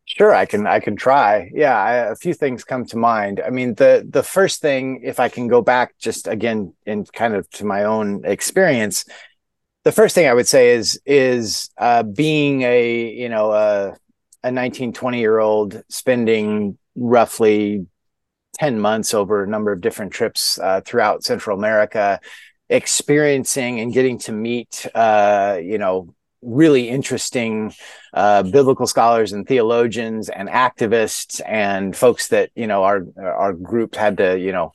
[0.09, 0.65] Sure, I can.
[0.65, 1.51] I can try.
[1.53, 3.41] Yeah, I, a few things come to mind.
[3.45, 7.35] I mean, the the first thing, if I can go back just again and kind
[7.35, 9.05] of to my own experience,
[9.83, 13.97] the first thing I would say is is uh, being a you know a
[14.43, 17.85] a 19, 20 year old spending roughly
[18.55, 22.19] 10 months over a number of different trips uh, throughout Central America,
[22.69, 27.73] experiencing and getting to meet, uh, you know, really interesting
[28.13, 33.95] uh, biblical scholars and theologians and activists and folks that you know our our group
[33.95, 34.71] had to you know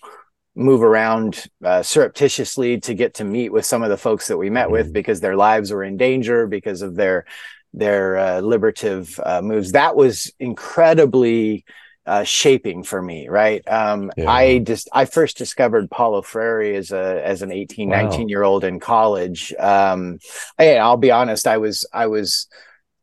[0.55, 4.51] move around uh, surreptitiously to get to meet with some of the folks that we
[4.51, 4.93] met with mm-hmm.
[4.93, 7.25] because their lives were in danger because of their
[7.73, 11.65] their uh, liberative uh, moves that was incredibly
[12.07, 14.31] uh, shaping for me right um, yeah.
[14.31, 18.03] i just i first discovered paulo freire as a as an 18 wow.
[18.03, 20.19] 19 year old in college um,
[20.59, 22.47] I, i'll be honest i was i was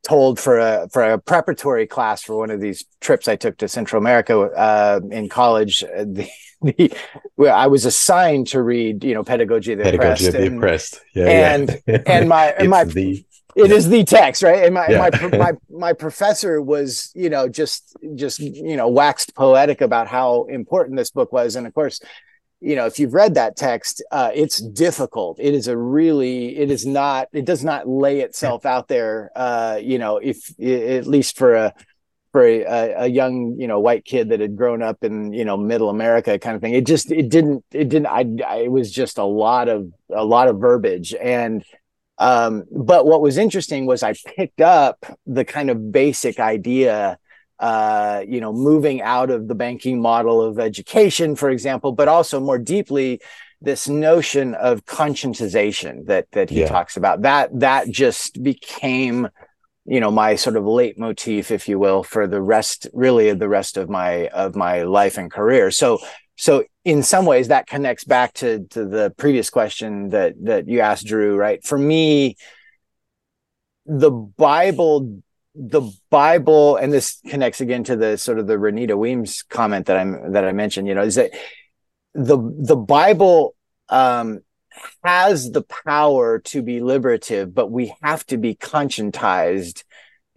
[0.04, 3.68] told for a for a preparatory class for one of these trips I took to
[3.68, 5.84] Central America uh, in college.
[5.84, 6.30] Uh, the,
[6.62, 6.94] the
[7.38, 10.46] well, I was assigned to read, you know, Pedagogy of the Pedagogy Oppressed, of the
[10.46, 11.02] and, Oppressed.
[11.14, 12.04] Yeah, and yeah.
[12.06, 14.64] and my and my the it is the text, right?
[14.66, 15.10] And my, Yeah.
[15.10, 20.46] my my my professor was, you know, just just you know waxed poetic about how
[20.46, 22.00] important this book was, and of course,
[22.60, 25.40] you know, if you've read that text, uh, it's difficult.
[25.40, 29.32] It is a really, it is not, it does not lay itself out there.
[29.36, 31.74] Uh, you know, if at least for a
[32.32, 35.44] for a, a, a young, you know, white kid that had grown up in, you
[35.44, 36.74] know, middle America kind of thing.
[36.74, 38.06] It just, it didn't, it didn't.
[38.08, 41.64] I, I it was just a lot of a lot of verbiage and.
[42.30, 47.18] Um, but what was interesting was I picked up the kind of basic idea
[47.60, 52.40] uh, you know, moving out of the banking model of education, for example, but also
[52.40, 53.22] more deeply
[53.62, 56.68] this notion of conscientization that that he Yeah.
[56.70, 57.22] talks about.
[57.22, 59.30] That that just became,
[59.86, 63.50] you know, my sort of leitmotif, if you will, for the rest, really, of the
[63.50, 65.70] rest of my of my life and career.
[65.70, 66.00] So
[66.42, 70.80] so in some ways that connects back to to the previous question that that you
[70.80, 72.36] asked drew right for me
[73.86, 75.22] the bible
[75.54, 79.98] the bible and this connects again to the sort of the renita weems comment that
[79.98, 81.32] i'm that i mentioned you know is that
[82.16, 83.56] the the bible
[83.90, 84.40] um
[85.04, 89.84] has the power to be liberative but we have to be conscientized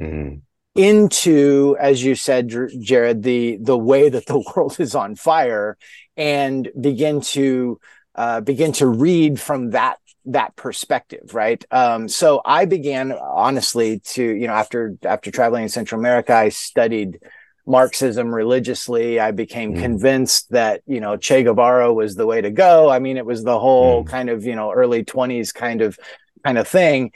[0.00, 0.42] Mhm.
[0.74, 5.76] Into as you said jarrod the the way that the world is on fire
[6.16, 7.78] and begin to
[8.16, 14.24] uh, begin to read from that that perspective right um, so i began honestly to
[14.24, 17.20] you know after after traveling in central america i studied
[17.66, 19.80] marxism religiously i became Mm.
[19.80, 23.44] convinced that you know che guevara was the way to go i mean it was
[23.44, 24.08] the whole Mm.
[24.08, 25.98] kind of you know early 20s kind of
[26.44, 27.12] kind of thing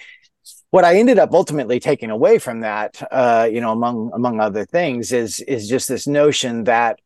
[0.70, 4.64] what I ended up ultimately taking away from that, uh, you know, among among other
[4.64, 7.00] things, is is just this notion that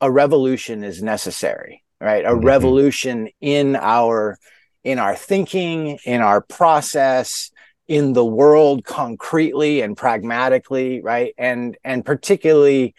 [0.00, 2.24] a revolution is necessary, right?
[2.24, 2.44] A Mhm.
[2.44, 4.38] revolution in our
[4.84, 7.50] in our thinking, in our process,
[7.86, 11.34] in the world concretely and pragmatically, right?
[11.38, 12.94] And and particularly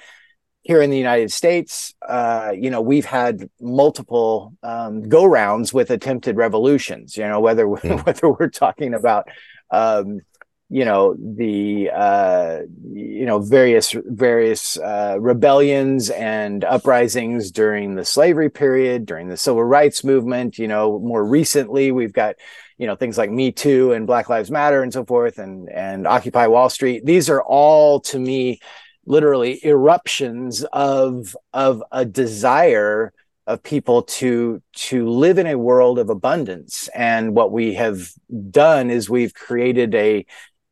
[0.61, 5.89] here in the United States, uh, you know, we've had multiple um, go rounds with
[5.91, 7.17] attempted revolutions.
[7.17, 8.05] You know, whether Mm.
[8.05, 9.27] whether we're talking about,
[9.73, 10.21] um,
[10.69, 12.59] you know, the uh,
[12.93, 19.63] you know various various uh, rebellions and uprisings during the slavery period, during the civil
[19.63, 20.57] rights movement.
[20.57, 22.37] You know, more recently we've got
[22.77, 26.07] you know things like Me Too and Black Lives Matter and so forth, and and
[26.07, 27.05] Occupy Wall Street.
[27.05, 28.59] These are all to me
[29.05, 33.13] literally eruptions of of a desire
[33.47, 36.89] of people to to live in a world of abundance.
[36.95, 38.09] And what we have
[38.49, 40.25] done is we've created a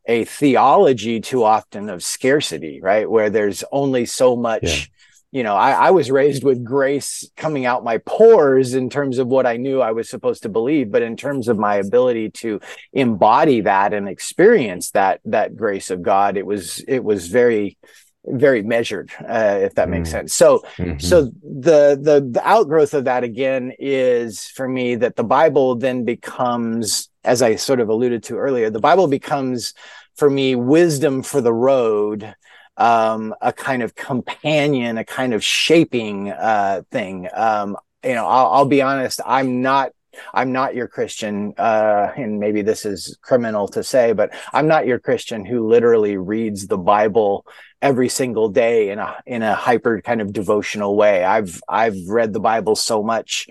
[0.07, 3.09] a theology too often of scarcity right?
[3.09, 4.85] Where there's only so much Yeah.
[5.31, 9.27] you know I, I was raised with grace coming out my pores in terms of
[9.27, 10.91] what i knew i was supposed to believe.
[10.91, 12.59] But in terms of my ability to
[12.93, 17.77] embody that and experience that that grace of god it was it was very
[18.25, 20.11] very measured uh, if that makes Mm.
[20.11, 21.01] sense so Mhm.
[21.01, 26.05] so the, the the outgrowth of that again is for me that the bible then
[26.05, 29.73] becomes as i sort of alluded to earlier the bible becomes
[30.15, 32.35] for me wisdom for the road
[32.77, 38.51] um a kind of companion a kind of shaping uh thing um you know i'll,
[38.53, 39.91] I'll be honest i'm not
[40.33, 44.85] I'm not your Christian, uh, and maybe this is criminal to say, but I'm not
[44.85, 47.45] your Christian who literally reads the Bible
[47.81, 51.23] every single day in a in a hyper kind of devotional way.
[51.23, 53.47] I've I've read the Bible so much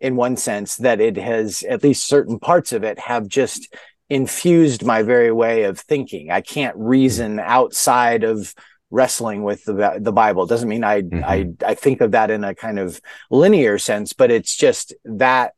[0.00, 3.74] in one sense that it has at least certain parts of it have just
[4.10, 6.30] infused my very way of thinking.
[6.30, 8.54] I can't reason outside of
[8.90, 10.44] wrestling with the the Bible.
[10.44, 11.24] It doesn't mean I Mhm.
[11.24, 15.54] I I think of that in a kind of linear sense, but it's just that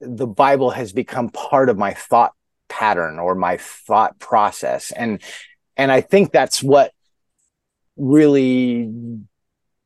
[0.00, 2.32] the Bible has become part of my thought
[2.68, 4.90] pattern or my thought process.
[4.92, 5.20] And
[5.76, 6.92] and I think that's what
[8.02, 8.90] really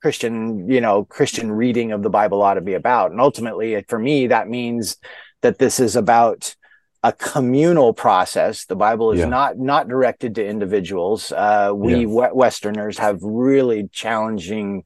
[0.01, 3.11] Christian, you know, Christian reading of the Bible ought to be about.
[3.11, 4.97] And ultimately, for me, that means
[5.43, 6.55] that this is about
[7.03, 8.65] a communal process.
[8.65, 9.27] The Bible is Yeah.
[9.29, 11.31] not not directed to individuals.
[11.31, 12.31] Uh, we Yeah.
[12.33, 14.85] Westerners have really challenging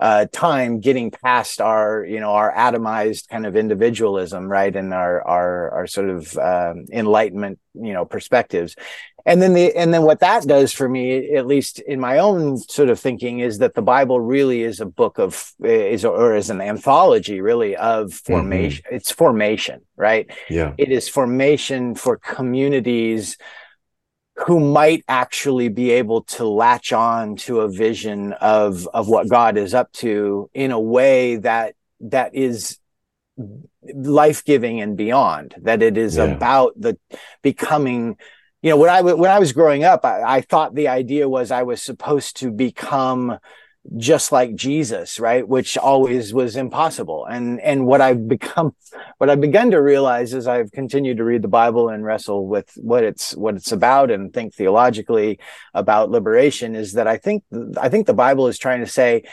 [0.00, 5.22] uh, time getting past our, you know, our atomized kind of individualism, right, and our
[5.22, 8.74] our our sort of um, enlightenment, you know, perspectives
[9.24, 12.56] and then the and then what that does for me at least in my own
[12.58, 16.50] sort of thinking is that the bible really is a book of is or is
[16.50, 18.32] an anthology really of mm-hmm.
[18.32, 20.74] formation it's formation right yeah.
[20.78, 23.36] it is formation for communities
[24.46, 29.56] who might actually be able to latch on to a vision of of what God
[29.56, 32.78] is up to in a way that that is
[33.94, 36.24] life-giving and beyond that it is yeah.
[36.24, 36.98] about the
[37.42, 38.16] becoming
[38.62, 41.50] you know when i when i was growing up I, I thought the idea was
[41.50, 43.38] i was supposed to become
[43.96, 45.46] just like Jesus, right?
[45.46, 47.26] Which always was impossible.
[47.26, 48.74] And and what I've become
[49.18, 52.72] what I've begun to realize as I've continued to read the Bible and wrestle with
[52.76, 55.40] what it's what it's about and think theologically
[55.74, 57.42] about liberation is that I think
[57.76, 59.24] I think the Bible is trying to say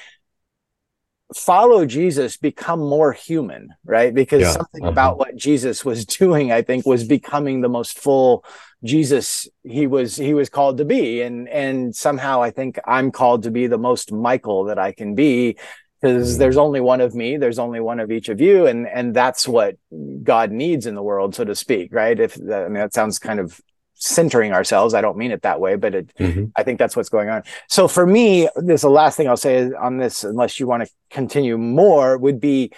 [1.35, 4.13] follow Jesus, become more human, right?
[4.13, 4.51] Because yeah.
[4.51, 4.91] something uh-huh.
[4.91, 8.43] about what Jesus was doing, I think, was becoming the most full
[8.83, 11.21] Jesus he was he was called to be.
[11.21, 15.15] And and somehow I think I'm called to be the most Michael that I can
[15.15, 15.57] be
[16.01, 16.39] because mm.
[16.39, 19.47] there's only one of me there's only one of each of you and and that's
[19.47, 19.75] what
[20.23, 23.39] god needs in the world so to speak right if i mean that sounds kind
[23.39, 23.59] of
[23.99, 24.93] centering ourselves.
[24.93, 26.45] I don't mean it that way, but it, mm-hmm.
[26.55, 27.43] I think that's what's going on.
[27.67, 30.89] So for me, this the last thing I'll say on this, unless you want to
[31.11, 32.71] continue more, would be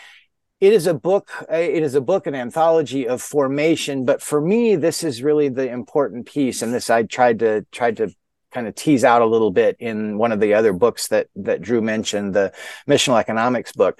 [0.60, 4.76] it is a book it is a book an anthology of formation but for me
[4.76, 8.14] this is really the important piece and this i tried to tried to
[8.52, 11.62] kind of tease out a little bit in one of the other books that that
[11.62, 12.54] drew mentioned the
[12.88, 14.00] missional economics book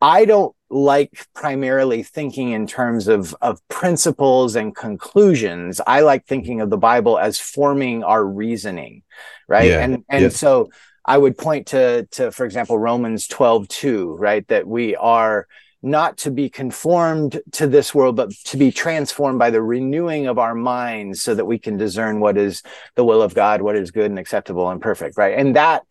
[0.00, 5.80] I don't like primarily thinking in terms of, of principles and conclusions.
[5.86, 9.02] I like thinking of the Bible as forming our reasoning,
[9.48, 9.70] right?
[9.70, 9.80] Yeah.
[9.80, 10.36] And and yes.
[10.36, 10.70] so
[11.04, 14.46] I would point to to, for example, Romans 12, 2, right?
[14.48, 15.46] That we are
[15.82, 20.38] not to be conformed to this world, but to be transformed by the renewing of
[20.38, 22.62] our minds so that we can discern what is
[22.96, 25.38] the will of God, what is good and acceptable and perfect, right?
[25.38, 25.84] And that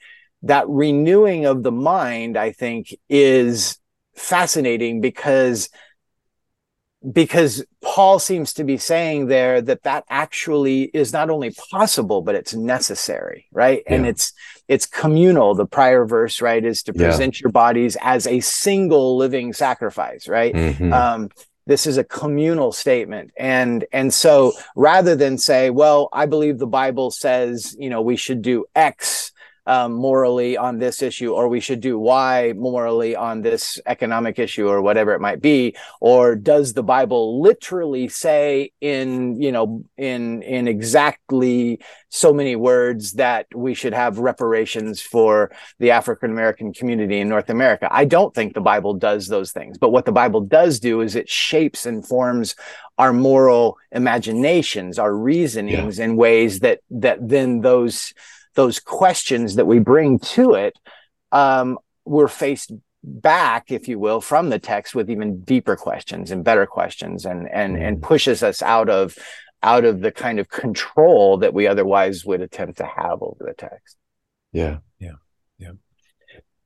[0.43, 3.79] that renewing of the mind, I think, is
[4.15, 5.69] fascinating because
[7.11, 12.35] because Paul seems to be saying there that that actually is not only possible but
[12.35, 13.83] it's necessary, right?
[13.85, 13.95] Yeah.
[13.95, 14.33] And it's
[14.67, 15.53] it's communal.
[15.53, 17.43] The prior verse, right, is to present yeah.
[17.43, 20.53] your bodies as a single living sacrifice, right?
[20.53, 20.91] Mm-hmm.
[20.91, 21.29] Um,
[21.67, 26.67] this is a communal statement and and so rather than say well i believe the
[26.67, 29.24] bible says you know we should do x
[29.65, 34.67] um, morally on this issue, or we should do Y morally on this economic issue,
[34.67, 35.75] or whatever it might be?
[35.99, 43.13] Or does the Bible literally say in, you know, in, in exactly so many words
[43.13, 47.87] that we should have reparations for the African American community in North America?
[47.91, 49.77] I don't think the Bible does those things.
[49.77, 52.55] But what the Bible does do is it shapes and forms
[52.97, 56.05] our moral imaginations, our reasonings yeah.
[56.05, 58.13] in ways that, that then those,
[58.55, 60.77] those questions that we bring to it,
[61.31, 62.71] um, we're faced
[63.03, 67.47] back, if you will, from the text with even deeper questions and better questions, and
[67.47, 68.05] and and mm-hmm.
[68.05, 69.17] pushes us out of
[69.63, 73.53] out of the kind of control that we otherwise would attempt to have over the
[73.53, 73.97] text.
[74.51, 74.77] Yeah.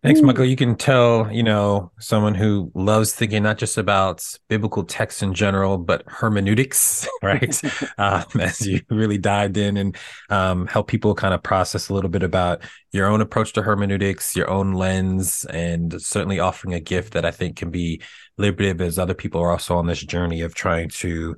[0.02, 0.46] Thanks, Michael.
[0.46, 5.34] You can tell, you know, someone who loves thinking not just about biblical texts in
[5.34, 7.62] general, but hermeneutics, right?
[7.98, 9.98] um, as you really dived in and
[10.30, 12.62] um, help people kind of process a little bit about
[12.94, 17.32] your own approach to hermeneutics, your own lens, and certainly offering a gift that I
[17.32, 18.02] think can be
[18.38, 21.36] liberative as other people are also on this journey of trying to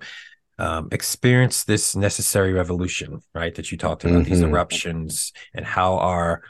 [0.60, 3.56] um, experience this necessary revolution, right?
[3.56, 4.30] That you talked about, mm-hmm.
[4.30, 6.44] these eruptions and how our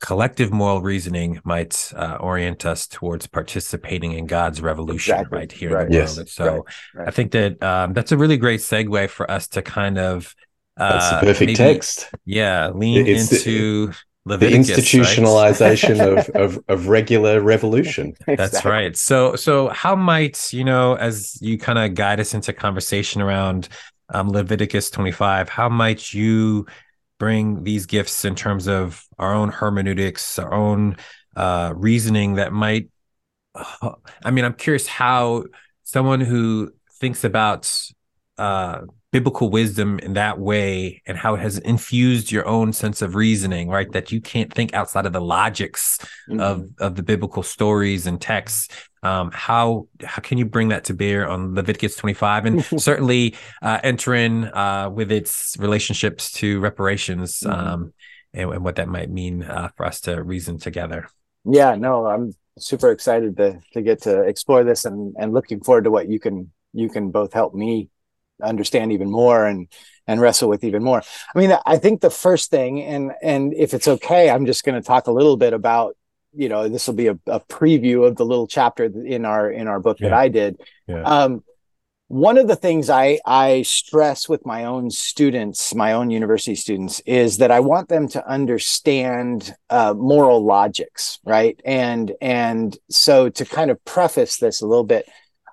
[0.00, 5.38] collective moral reasoning might uh, orient us towards participating in God's revolution exactly.
[5.38, 5.86] right here right.
[5.86, 6.16] in the yes.
[6.16, 6.28] world.
[6.28, 6.62] So right.
[6.94, 7.08] Right.
[7.08, 10.34] I think that um, that's a really great segue for us to kind of
[10.76, 12.10] uh, that's the perfect maybe, text.
[12.24, 13.92] Yeah, lean it's into
[14.26, 18.14] the, the institutionalization of, of of regular revolution.
[18.26, 18.70] That's exactly.
[18.70, 18.96] right.
[18.96, 23.68] So so how might you know as you kind of guide us into conversation around
[24.10, 26.66] um, Leviticus 25, how might you
[27.18, 30.96] bring these gifts in terms of our own hermeneutics, our own
[31.36, 32.88] uh, reasoning that might.
[33.54, 33.92] Uh,
[34.24, 35.44] I mean, I'm curious how
[35.84, 37.90] someone who thinks about
[38.36, 43.14] uh, biblical wisdom in that way and how it has infused your own sense of
[43.14, 45.98] reasoning right that you can't think outside of the logics
[46.28, 46.40] mm-hmm.
[46.40, 48.68] of of the biblical stories and texts
[49.02, 53.78] um, how how can you bring that to bear on leviticus 25 and certainly uh,
[53.82, 57.68] enter in uh, with its relationships to reparations mm-hmm.
[57.68, 57.94] um,
[58.34, 61.08] and, and, what that might mean uh, for us to reason together
[61.46, 65.84] yeah no i'm super excited to to get to explore this and and looking forward
[65.84, 67.88] to what you can you can both help me
[68.42, 69.68] understand even more and
[70.06, 71.02] and wrestle with even more.
[71.34, 74.80] I mean, I think the first thing, and and if it's okay, I'm just going
[74.80, 75.96] to talk a little bit about,
[76.32, 79.68] you know, this will be a, a, preview of the little chapter in our in
[79.68, 80.08] our book yeah.
[80.08, 80.60] that I did.
[80.86, 81.02] Yeah.
[81.02, 81.44] Um,
[82.08, 87.00] one of the things I, I stress with my own students, my own university students,
[87.00, 91.60] is that I want them to understand uh, moral logics, right?
[91.66, 95.06] And and so to kind of preface this a little bit,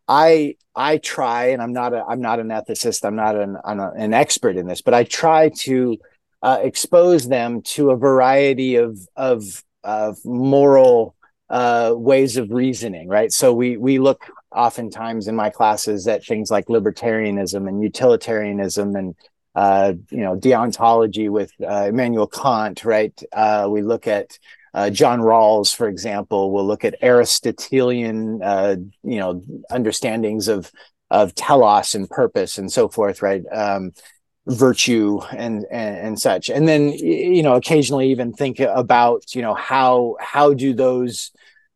[0.08, 3.80] I I try, and I'm not a I'm not an ethicist, I'm not an I'm
[3.80, 5.98] a, an expert in this, but I try to
[6.42, 11.16] uh, expose them to a variety of of of moral
[11.50, 13.32] uh, ways of reasoning, right?
[13.32, 19.16] So we we look oftentimes in my classes at things like libertarianism and utilitarianism and
[19.56, 23.20] uh, you know deontology with uh, Immanuel Kant, right?
[23.34, 24.38] Uh, we look at
[24.76, 26.52] uh, John Rawls, for example.
[26.52, 30.72] We'll look at Aristotelian, uh, you know, understandings of
[31.10, 33.44] of telos and purpose and so forth, right?
[33.52, 33.94] Um,
[34.48, 39.56] virtue and, and, and such and then you know occasionally even think about you know
[39.56, 41.32] how how do those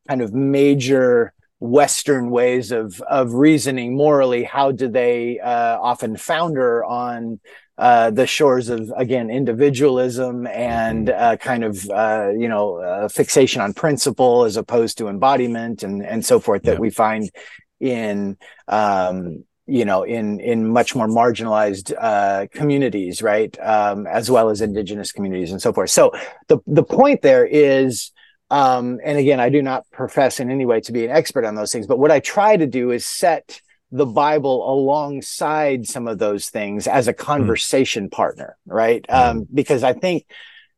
[0.08, 6.86] kind of major western ways of of reasoning morally how do they uh, often founder
[6.86, 7.40] on
[7.80, 13.62] uh, the shores of again individualism and uh, kind of uh, you know uh, fixation
[13.62, 16.80] on principle as opposed to embodiment and and so forth that yeah.
[16.80, 17.32] we find
[17.80, 24.50] in um, you know in in much more marginalized uh, communities right um, as well
[24.50, 26.12] as indigenous communities and so forth so
[26.50, 28.12] the the point there is
[28.50, 31.56] um, and again i do not profess in any way to be an expert on
[31.56, 33.62] those things but what i try to do is set
[33.92, 37.22] the bible alongside some of those things as a hmm.
[37.22, 38.12] conversation mm.
[38.12, 39.14] partner right mm.
[39.14, 40.26] um, because i think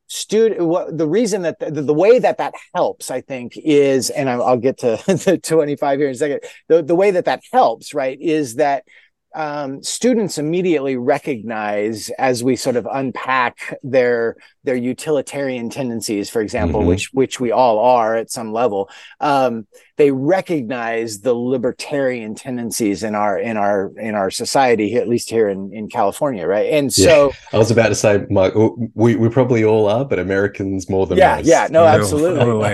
[0.06, 4.28] student what the reason that the, the, way that that helps i think is and
[4.28, 7.42] i'll, I'll get to the 25 here in a second the, the way that that
[7.50, 8.84] helps right is that
[9.34, 16.80] um, students immediately recognize as we sort of unpack their their utilitarian tendencies, for example,
[16.80, 16.90] mm-hmm.
[16.90, 18.90] which which we all are at some level.
[19.20, 19.66] Um,
[19.96, 25.48] they recognize the libertarian tendencies in our in our in our society, at least here
[25.48, 26.72] in, in California, right?
[26.72, 27.34] And so yeah.
[27.52, 28.54] I was about to say, Mike,
[28.94, 31.46] we, we probably all are, but Americans more than yeah, most.
[31.46, 32.64] yeah, no, absolutely,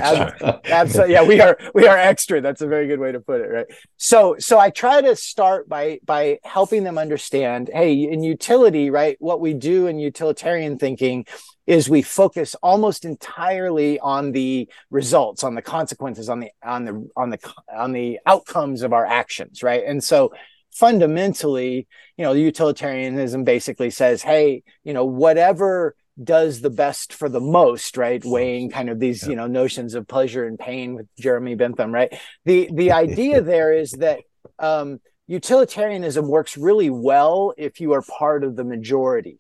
[0.67, 2.41] absolutely, yeah, we are we are extra.
[2.41, 3.67] That's a very good way to put it, right?
[3.97, 9.17] So so I try to start by by helping them understand, hey, in utility, right?
[9.19, 11.27] What we do in utilitarian thinking
[11.69, 17.11] is we focus almost entirely on the results on the consequences on the on the
[17.15, 17.39] on the
[17.77, 19.85] on the outcomes of our actions right?
[19.87, 20.33] And so
[20.73, 27.41] fundamentally you know utilitarianism basically says hey you know whatever does the best for the
[27.41, 28.25] most right?
[28.25, 29.31] Weighing kind of these yeah.
[29.31, 32.19] you know notions of pleasure and pain with jeremy bentham right?
[32.47, 34.21] The the idea there is that
[34.59, 39.39] um utilitarianism works really well if you are part of the majority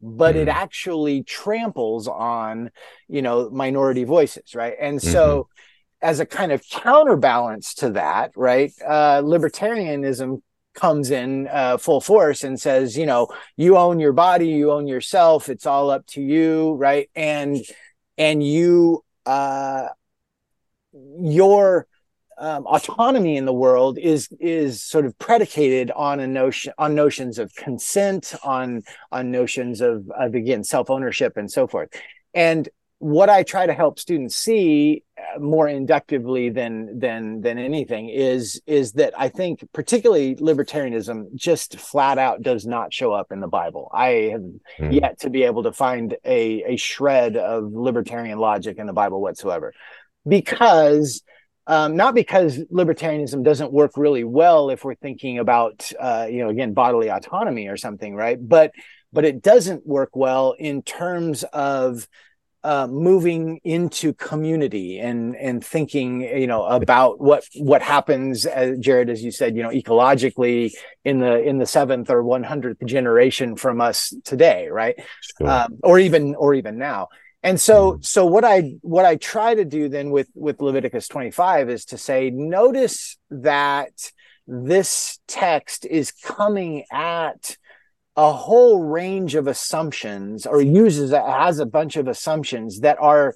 [0.00, 0.38] but mm.
[0.38, 2.70] it actually tramples on
[3.08, 6.08] you know minority voices right and so mm-hmm.
[6.08, 10.40] as a kind of counterbalance to that right uh, libertarianism
[10.74, 14.86] comes in uh, full force and says you know you own your body you own
[14.86, 17.58] yourself it's all up to you right and
[18.16, 19.88] and you uh
[21.20, 21.86] your
[22.38, 27.38] um, autonomy in the world is is sort of predicated on a notion on notions
[27.38, 28.82] of consent on
[29.12, 31.88] on notions of, of again self ownership and so forth.
[32.34, 32.68] And
[33.00, 38.60] what i try to help students see uh, more inductively than than than anything is
[38.66, 43.46] is that i think particularly libertarianism just flat out does not show up in the
[43.46, 43.88] bible.
[43.94, 44.42] I have
[44.80, 45.00] mm.
[45.00, 49.20] yet to be able to find a a shred of libertarian logic in the bible
[49.20, 49.72] whatsoever.
[50.26, 51.22] Because
[51.68, 56.48] um, not because libertarianism doesn't work really well if we're thinking about, uh, you know,
[56.48, 58.38] again, bodily autonomy or something, right?
[58.40, 58.72] But
[59.12, 62.08] but it doesn't work well in terms of
[62.64, 69.08] uh, moving into community and and thinking you know about what what happens as jarrod
[69.08, 70.72] as you said you know ecologically
[71.04, 74.96] in the in the seventh or 100th generation from us today right
[75.38, 75.48] sure.
[75.48, 77.08] um, or even or even now
[77.42, 78.02] and so mm-hmm.
[78.02, 81.98] so what i what i try to do then with with leviticus 25 is to
[81.98, 84.10] say notice that
[84.46, 87.56] this text is coming at
[88.16, 93.34] a whole range of assumptions or uses has a bunch of assumptions that are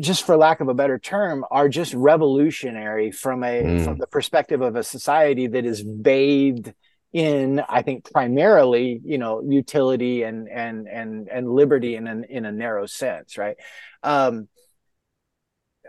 [0.00, 3.84] just for lack of a better term are just revolutionary from a mm.
[3.84, 6.72] from the perspective of a society that is bathed
[7.12, 12.44] in i think primarily you know utility and and and and liberty in an in
[12.44, 13.56] a narrow sense right?
[14.02, 14.48] Um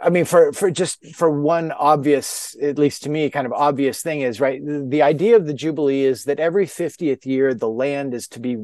[0.01, 4.01] i mean for for just for one obvious at least to me kind of obvious
[4.01, 7.67] thing is right the, the idea of the jubilee is that every 50th year the
[7.67, 8.55] land is to be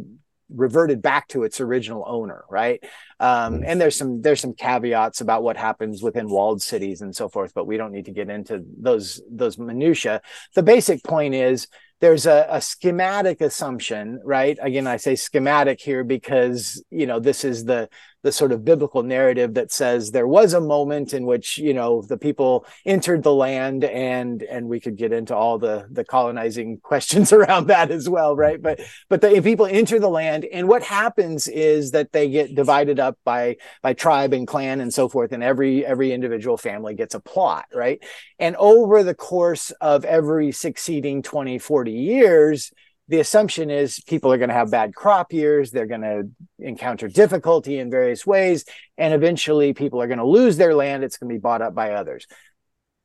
[0.49, 2.81] reverted back to its original owner right?
[3.19, 3.63] Um, mm.
[3.65, 7.53] and there's some there's some caveats about what happens within walled cities and so forth
[7.53, 10.21] but we don't need to get into those those minutia
[10.53, 11.67] the basic point is
[12.01, 14.57] there's a, a, schematic assumption, right?
[14.61, 17.89] Again, I say schematic here because you know this is the
[18.25, 22.01] the sort of biblical narrative that says there was a moment in which you know
[22.01, 26.77] the people entered the land, and and we could get into all the the colonizing
[26.83, 28.59] questions around that as well, right?
[28.59, 32.99] But but the people enter the land, and what happens is that they get divided
[32.99, 37.13] up by by tribe and clan and so forth, and every every individual family gets
[37.13, 38.03] a plot, right?
[38.39, 42.71] And over the course of every succeeding 20, 40 years,
[43.07, 45.71] the assumption is people are going to have bad crop years.
[45.71, 46.29] They're going to
[46.59, 48.65] encounter difficulty in various ways.
[48.97, 51.03] And eventually people are going to lose their land.
[51.03, 52.25] It's going to be bought up by others.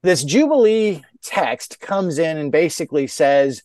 [0.03, 3.63] This Jubilee text comes in and basically says,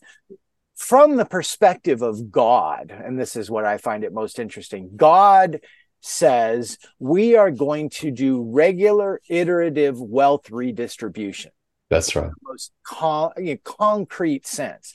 [0.74, 5.60] from the perspective of God, and this is what I find it most interesting God
[6.02, 11.50] says we are going to do regular iterative wealth redistribution.
[11.88, 12.30] That's right.
[12.42, 14.94] most con- you know, concrete sense.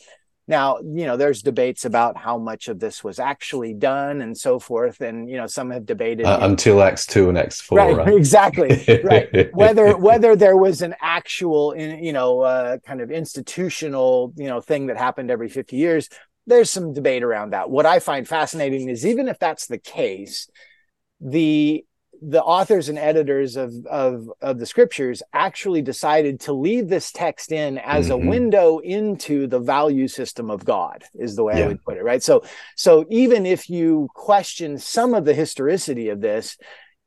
[0.51, 4.59] Now, you know, there's debates about how much of this was actually done and so
[4.59, 4.99] forth.
[4.99, 7.77] And, you know, some have debated uh, until X2 and X4.
[7.77, 7.95] right?
[7.95, 8.13] right?
[8.13, 9.01] Exactly.
[9.01, 9.55] right.
[9.55, 14.59] Whether, whether there was an actual, in, you know, uh, kind of institutional, you know,
[14.59, 16.09] thing that happened every 50 years,
[16.45, 17.69] there's some debate around that.
[17.69, 20.49] What I find fascinating is even if that's the case,
[21.21, 21.85] the
[22.21, 27.51] the authors and editors of, of, of the scriptures actually decided to leave this text
[27.51, 28.27] in as mm-hmm.
[28.27, 31.65] a window into the value system of God is the way yeah.
[31.65, 32.03] I would put it.
[32.03, 32.21] Right.
[32.21, 32.43] So,
[32.75, 36.57] so even if you question some of the historicity of this,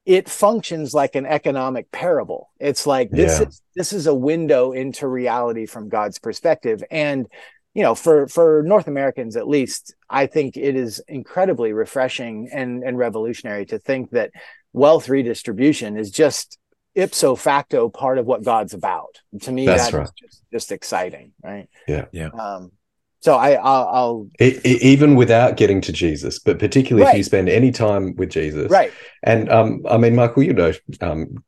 [0.05, 2.51] it functions like an economic parable.
[2.59, 3.49] It's like this yeah.
[3.49, 6.85] is this is a window into reality from God's perspective.
[6.91, 7.27] And
[7.73, 12.83] you know, for for North Americans at least, I think it is incredibly refreshing and
[12.83, 14.31] and revolutionary to think that
[14.75, 16.59] wealth redistribution is just
[16.95, 19.21] ipso facto part of what God's about.
[19.43, 20.09] To me, that's, that's right.
[20.21, 21.69] just, just exciting, right?
[21.89, 22.29] Yeah, yeah.
[22.29, 22.73] Um,
[23.21, 24.29] so I, I'll, I'll...
[24.39, 27.15] It, it, even without getting to Jesus, but particularly right.
[27.15, 28.93] if you spend any time with Jesus, right?
[29.23, 31.43] And um, I mean, Michael, you know, um,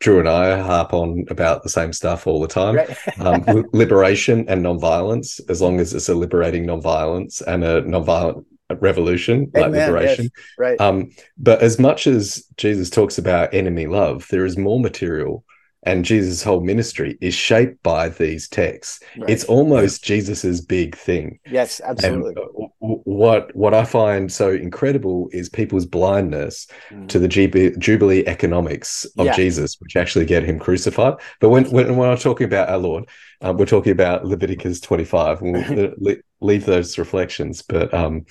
[0.00, 2.76] Drew and I harp on about the same stuff all the time.
[2.76, 2.96] Right.
[3.20, 8.44] um, liberation and nonviolence, as long as it's a liberating nonviolence and a nonviolent
[8.76, 10.24] revolution, Amen, like liberation.
[10.24, 10.80] Yes, right.
[10.80, 15.44] Um, but as much as Jesus talks about enemy love, there is more material,
[15.82, 19.00] and Jesus' whole ministry is shaped by these texts.
[19.16, 19.30] Right.
[19.30, 21.38] It's almost Jesus's big thing.
[21.46, 22.34] Yes, absolutely.
[22.36, 27.08] And what what I find so incredible is people's blindness mm.
[27.08, 29.36] to the Jubilee, Jubilee economics of yeah.
[29.36, 31.14] Jesus, which actually get him crucified.
[31.40, 33.08] But when when, when I'm talking about our Lord,
[33.40, 35.40] um, we're talking about Leviticus 25.
[35.40, 35.94] We'll
[36.40, 38.26] leave those reflections, but um,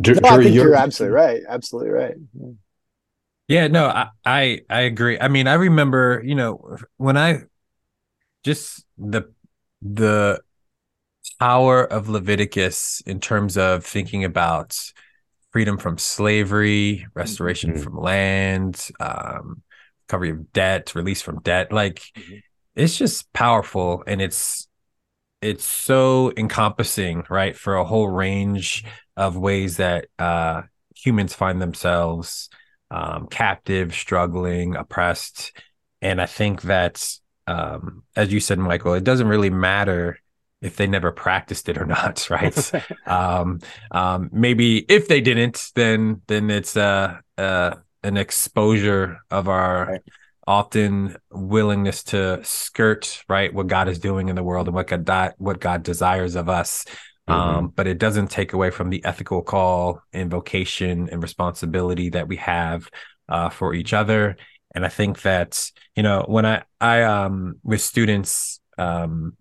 [0.00, 1.42] Drew, no, I think you're, you're absolutely right.
[1.48, 2.14] Absolutely right.
[3.48, 5.18] Yeah, no, I, I I agree.
[5.18, 7.42] I mean, I remember, you know, when I
[8.44, 9.32] just the
[9.82, 10.40] the
[11.40, 14.76] power of Leviticus in terms of thinking about
[15.50, 17.82] freedom from slavery, restoration mm-hmm.
[17.82, 19.62] from land, um,
[20.08, 21.72] recovery of debt, release from debt.
[21.72, 22.36] Like mm-hmm.
[22.76, 24.68] it's just powerful and it's
[25.40, 27.56] it's so encompassing, right?
[27.56, 28.84] For a whole range
[29.18, 30.62] of ways that uh,
[30.94, 32.48] humans find themselves
[32.90, 35.52] um, captive, struggling, oppressed.
[36.00, 37.04] And I think that,
[37.48, 40.20] um, as you said, Michael, it doesn't really matter
[40.62, 42.72] if they never practiced it or not, right?
[43.06, 43.58] um,
[43.90, 50.02] um, maybe if they didn't, then then it's uh, uh, an exposure of our right.
[50.46, 55.34] often willingness to skirt right what God is doing in the world and what God
[55.38, 56.84] what God desires of us.
[57.28, 57.32] Mm-hmm.
[57.32, 62.28] Um, but it doesn't take away from the ethical call and vocation and responsibility that
[62.28, 62.88] we have
[63.28, 64.36] uh, for each other.
[64.74, 69.36] And I think that you know when I I um with students um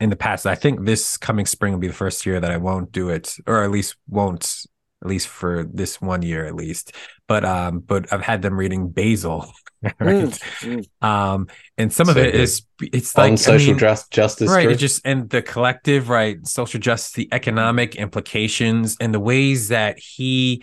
[0.00, 2.58] in the past, I think this coming spring will be the first year that I
[2.58, 4.66] won't do it, or at least won't
[5.02, 6.92] at least for this one year at least.
[7.28, 9.52] But um, but I've had them reading Basil
[10.00, 10.24] right?
[10.24, 11.06] Mm, mm.
[11.06, 14.70] Um, and some so of it is it's like social I mean, just, justice, right?
[14.70, 16.44] It just and the collective, right?
[16.46, 20.62] Social justice, the economic implications, and the ways that he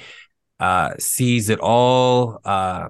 [0.60, 2.40] uh, sees it all.
[2.44, 2.90] Uh,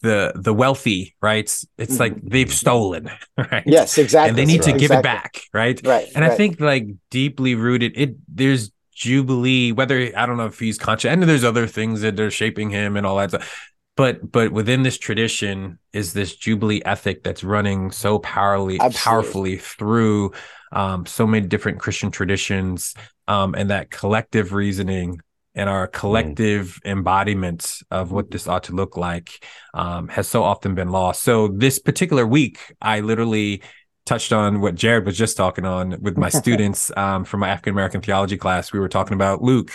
[0.00, 1.44] the the wealthy, right?
[1.44, 1.96] It's mm-hmm.
[1.96, 3.64] like they've stolen, right?
[3.66, 4.28] Yes, exactly.
[4.28, 4.72] And they need right.
[4.72, 4.98] to give exactly.
[4.98, 5.80] it back, right?
[5.84, 6.06] Right.
[6.14, 6.32] And right.
[6.32, 11.10] I think like deeply rooted, it there's Jubilee, whether I don't know if he's conscious,
[11.10, 13.68] and there's other things that they're shaping him and all that stuff
[13.98, 18.98] but but within this tradition is this jubilee ethic that's running so powerfully Absolutely.
[18.98, 20.32] powerfully through
[20.72, 22.94] um, so many different christian traditions
[23.26, 25.20] um, and that collective reasoning
[25.54, 26.92] and our collective mm.
[26.92, 29.44] embodiment of what this ought to look like
[29.74, 33.60] um, has so often been lost so this particular week i literally
[34.08, 37.72] touched on what Jarrod was just talking on with my students um, from my African
[37.72, 38.72] American theology class.
[38.72, 39.70] We were talking about Luke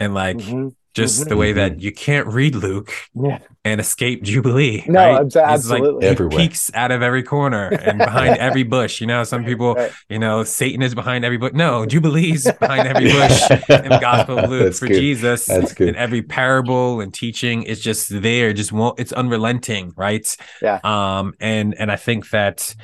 [0.00, 1.28] and like mm-hmm just mm-hmm.
[1.28, 1.80] the way that mm-hmm.
[1.82, 3.38] you can't read Luke yeah.
[3.66, 4.82] and escape Jubilee.
[4.88, 5.36] No, right?
[5.36, 6.06] absolutely.
[6.06, 6.40] Like, Everywhere.
[6.40, 9.02] He peeks out of every corner and behind every bush.
[9.02, 9.92] You know, some people, right.
[10.08, 11.52] you know, Satan is behind every bush.
[11.52, 14.98] No, Jubilee's behind every bush in the Gospel of Luke That's for good.
[14.98, 15.44] Jesus.
[15.44, 15.88] That's good.
[15.88, 18.98] And every parable and teaching is just there, just won't.
[18.98, 20.26] It's unrelenting, right?
[20.62, 20.80] Yeah.
[20.82, 21.34] Um.
[21.40, 22.74] And and I think that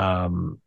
[0.00, 0.60] um,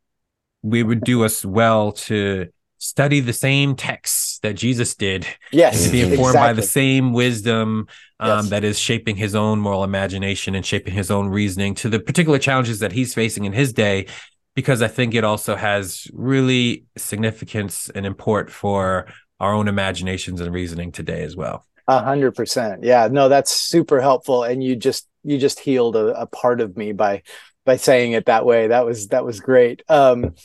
[0.61, 5.25] we would do us well to study the same texts that Jesus did.
[5.51, 5.85] Yes.
[5.85, 6.49] To be informed exactly.
[6.49, 7.87] by the same wisdom
[8.19, 8.49] um, yes.
[8.49, 12.37] that is shaping his own moral imagination and shaping his own reasoning to the particular
[12.37, 14.07] challenges that he's facing in his day.
[14.55, 19.07] Because I think it also has really significance and import for
[19.39, 21.65] our own imaginations and reasoning today as well.
[21.87, 22.83] A hundred percent.
[22.83, 23.07] Yeah.
[23.11, 24.43] No, that's super helpful.
[24.43, 27.23] And you just you just healed a, a part of me by
[27.65, 28.67] by saying it that way.
[28.67, 29.83] That was that was great.
[29.89, 30.35] Um,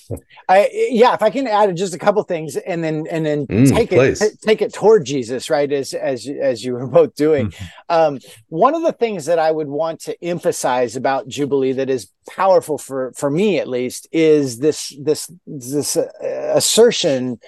[0.49, 3.75] I yeah, if I can add just a couple things and then and then mm,
[3.75, 4.23] take please.
[4.23, 5.71] it take it toward Jesus, right?
[5.71, 7.49] As as as you were both doing.
[7.49, 7.65] Mm-hmm.
[7.89, 12.09] Um, one of the things that I would want to emphasize about Jubilee that is
[12.29, 16.09] powerful for for me at least is this this this uh,
[16.55, 17.41] assertion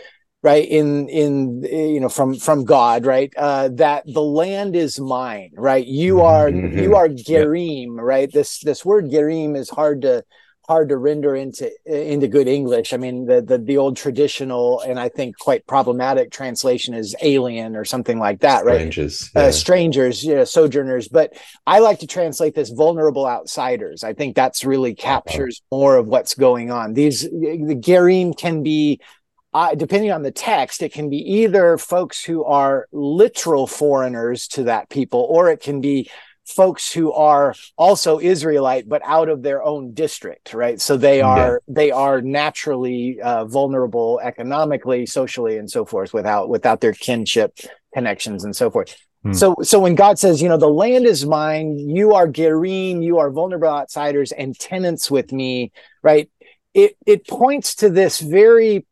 [0.43, 0.67] right?
[0.67, 3.33] In in you know from from god right?
[3.37, 5.87] Uh that the land is mine right?
[5.87, 6.79] You mm-hmm, are mm-hmm.
[6.79, 8.05] you are gerim yep.
[8.05, 8.33] right?
[8.33, 10.25] This this word gerim is hard to
[10.71, 12.93] hard to render into into good english.
[12.93, 17.75] I mean the, the the old traditional and i think quite problematic translation is alien
[17.75, 18.77] or something like that right?
[18.77, 19.47] Strangers uh, yeah.
[19.47, 21.09] uh, strangers you know sojourners.
[21.09, 21.33] But
[21.67, 24.05] i like to translate this vulnerable outsiders.
[24.05, 25.03] I think that's really uh-huh.
[25.03, 26.95] captures more of what's going on.
[26.95, 29.01] These the gerim can be
[29.53, 34.65] uh, depending on the text, it can be either folks who are literal foreigners to
[34.65, 36.09] that people, or it can be
[36.47, 40.81] folks who are also Israelite but out of their own district, right?
[40.81, 41.75] So they are yeah.
[41.75, 47.59] they are naturally uh, vulnerable economically, socially, and so forth without without their kinship
[47.95, 48.97] connections and so forth.
[49.23, 49.33] Hmm.
[49.33, 53.19] So so when God says, you know, the land is mine, you are Gerim, you
[53.19, 55.73] are vulnerable outsiders and tenants with me,
[56.03, 56.31] right?
[56.73, 58.87] It it points to this very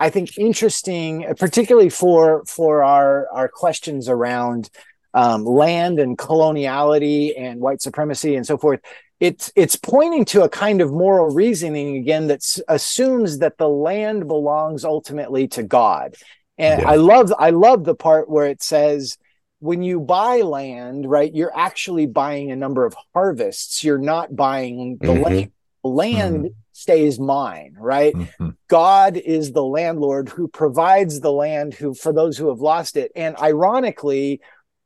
[0.00, 4.70] I think interesting, particularly for for our our questions around
[5.14, 8.80] um, land and coloniality and white supremacy and so forth.
[9.18, 14.28] It's it's pointing to a kind of moral reasoning again that assumes that the land
[14.28, 16.14] belongs ultimately to God.
[16.56, 16.90] And yeah.
[16.90, 19.18] I love I love the part where it says
[19.58, 23.82] when you buy land, right, you're actually buying a number of harvests.
[23.82, 25.22] You're not buying the mm-hmm.
[25.22, 25.52] land.
[25.84, 28.14] Land mm-hmm stays mine, right?
[28.14, 28.50] Mm-hmm.
[28.68, 33.10] God is the landlord who provides the land who for those who have lost it.
[33.16, 34.40] And ironically,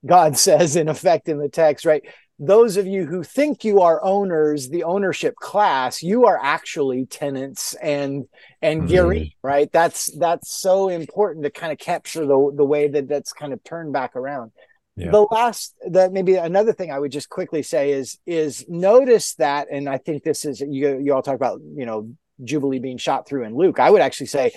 [0.07, 2.03] God says in effect in the text, right?
[2.38, 7.74] Those of you who think you are owners, the ownership class, you are actually tenants
[7.74, 8.24] and
[8.62, 9.47] and mm-hmm.
[9.47, 9.70] right?
[9.70, 13.62] That's that's so important to kind of capture the the way that that's kind of
[13.62, 14.53] turned back around.
[14.97, 15.11] Yeah.
[15.11, 19.68] The last that maybe another thing I would just quickly say is is notice that,
[19.70, 22.12] and I think this is you you all talk about you know
[22.45, 23.78] Jubilee being shot through in Luke.
[23.78, 24.53] I would actually say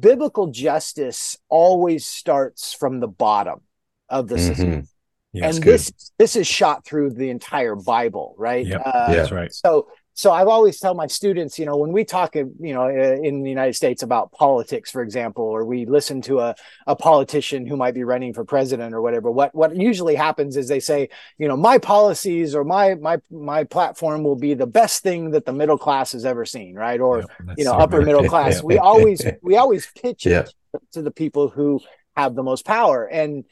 [0.00, 3.60] biblical justice always starts from the bottom
[4.08, 4.46] of the mm-hmm.
[4.46, 4.88] system.
[5.32, 8.66] Yeah, and this this is shot through the entire Bible, right?
[8.66, 8.82] Yep.
[8.84, 9.52] Uh, yeah, that's right.
[9.52, 9.86] So
[10.20, 13.16] so I've always tell my students, you know, when we talk, uh, you know, uh,
[13.22, 16.54] in the United States about politics, for example, or we listen to a,
[16.86, 20.68] a politician who might be running for president or whatever, what what usually happens is
[20.68, 21.08] they say,
[21.38, 25.46] you know, my policies or my my my platform will be the best thing that
[25.46, 27.00] the middle class has ever seen, right?
[27.00, 27.24] Or
[27.56, 28.62] you know, so upper middle class.
[28.70, 30.52] we always we always pitch it
[30.92, 31.80] to the people who
[32.14, 33.46] have the most power and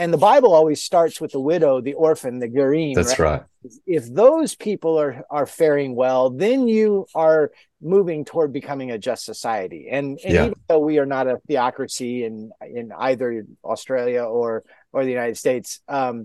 [0.00, 2.94] and the Bible always starts with the widow, the orphan, the gerim.
[2.94, 3.42] That's right?
[3.62, 3.72] right.
[3.86, 9.26] If those people are are faring well, then you are moving toward becoming a just
[9.26, 9.88] society.
[9.90, 10.46] And, and yeah.
[10.46, 15.36] even though we are not a theocracy in in either Australia or or the United
[15.36, 16.24] States, um,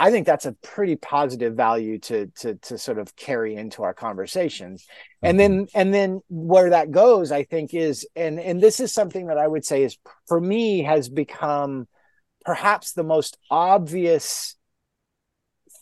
[0.00, 3.92] I think that's a pretty positive value to to to sort of carry into our
[3.92, 4.84] conversations.
[4.84, 5.26] Mm-hmm.
[5.26, 9.26] And then and then where that goes, I think is and and this is something
[9.26, 11.86] that I would say is for me has become
[12.44, 14.56] perhaps the most obvious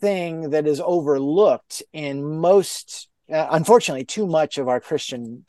[0.00, 5.44] thing that is overlooked in most, uh, unfortunately, too much of our Christian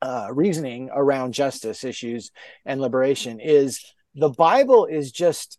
[0.00, 2.30] uh, reasoning around justice issues
[2.64, 3.84] and liberation is
[4.14, 5.58] the Bible is just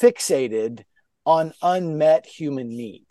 [0.00, 0.84] fixated
[1.26, 3.06] on unmet human need.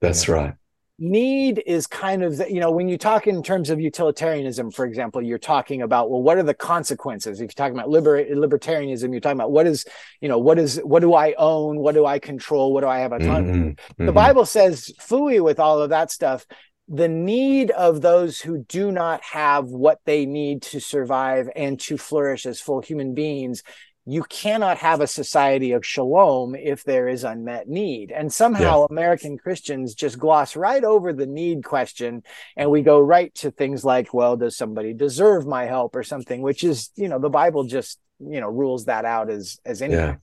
[0.00, 0.54] That's right
[0.98, 5.20] need is kind of you know when you talk in terms of utilitarianism for example
[5.20, 9.20] you're talking about well what are the consequences if you're talking about liber- libertarianism you're
[9.20, 9.84] talking about what is
[10.22, 12.98] you know what is what do i own what do i control what do i
[12.98, 13.68] have autonomy mm-hmm.
[13.68, 14.06] Mm-hmm.
[14.06, 16.46] the bible says fooey with all of that stuff
[16.88, 21.98] the need of those who do not have what they need to survive and to
[21.98, 23.62] flourish as full human beings
[24.08, 28.12] you cannot have a society of shalom if there is unmet need.
[28.12, 28.86] And somehow yeah.
[28.88, 32.22] American Christians just gloss right over the need question
[32.56, 36.40] and we go right to things like, well, does somebody deserve my help or something,
[36.40, 40.06] which is, you know, the Bible just, you know, rules that out as as anything.
[40.06, 40.16] Yeah.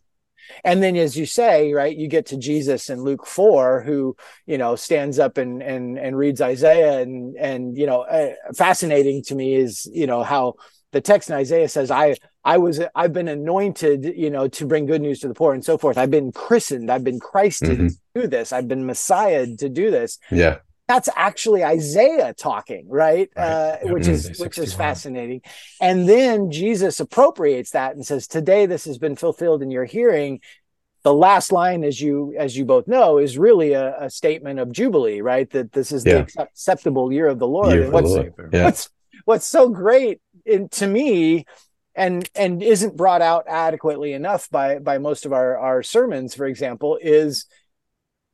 [0.63, 4.57] And then, as you say, right, you get to Jesus in Luke four, who you
[4.57, 9.35] know stands up and and and reads Isaiah, and and you know, uh, fascinating to
[9.35, 10.55] me is you know how
[10.91, 14.85] the text in Isaiah says, "I I was I've been anointed, you know, to bring
[14.85, 15.97] good news to the poor and so forth.
[15.97, 17.87] I've been christened, I've been Christed mm-hmm.
[17.87, 23.29] to do this, I've been Messiah to do this." Yeah, that's actually Isaiah talking, right?
[23.35, 23.43] right.
[23.43, 25.41] Uh, which is which is fascinating.
[25.79, 30.41] And then Jesus appropriates that and says, "Today this has been fulfilled in your hearing."
[31.03, 34.71] The last line, as you as you both know, is really a, a statement of
[34.71, 35.49] jubilee, right?
[35.51, 36.23] That this is yeah.
[36.23, 37.73] the acceptable year of the Lord.
[37.73, 38.33] Year and what's, Lord.
[38.51, 38.63] Yeah.
[38.65, 38.89] what's
[39.25, 41.45] what's so great in, to me
[41.95, 46.45] and and isn't brought out adequately enough by by most of our our sermons for
[46.45, 47.45] example is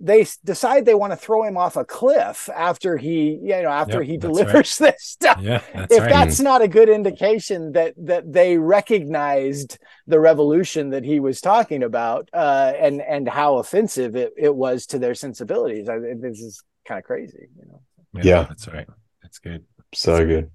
[0.01, 4.01] they decide they want to throw him off a cliff after he you know after
[4.01, 4.93] yep, he delivers right.
[4.93, 5.39] this stuff.
[5.41, 6.09] Yeah that's if right.
[6.09, 11.83] that's not a good indication that that they recognized the revolution that he was talking
[11.83, 16.63] about uh, and and how offensive it, it was to their sensibilities I, this is
[16.87, 17.81] kind of crazy you know?
[18.13, 18.43] Yeah, yeah.
[18.43, 18.87] that's right.
[19.21, 19.65] That's good.
[19.93, 20.49] So good.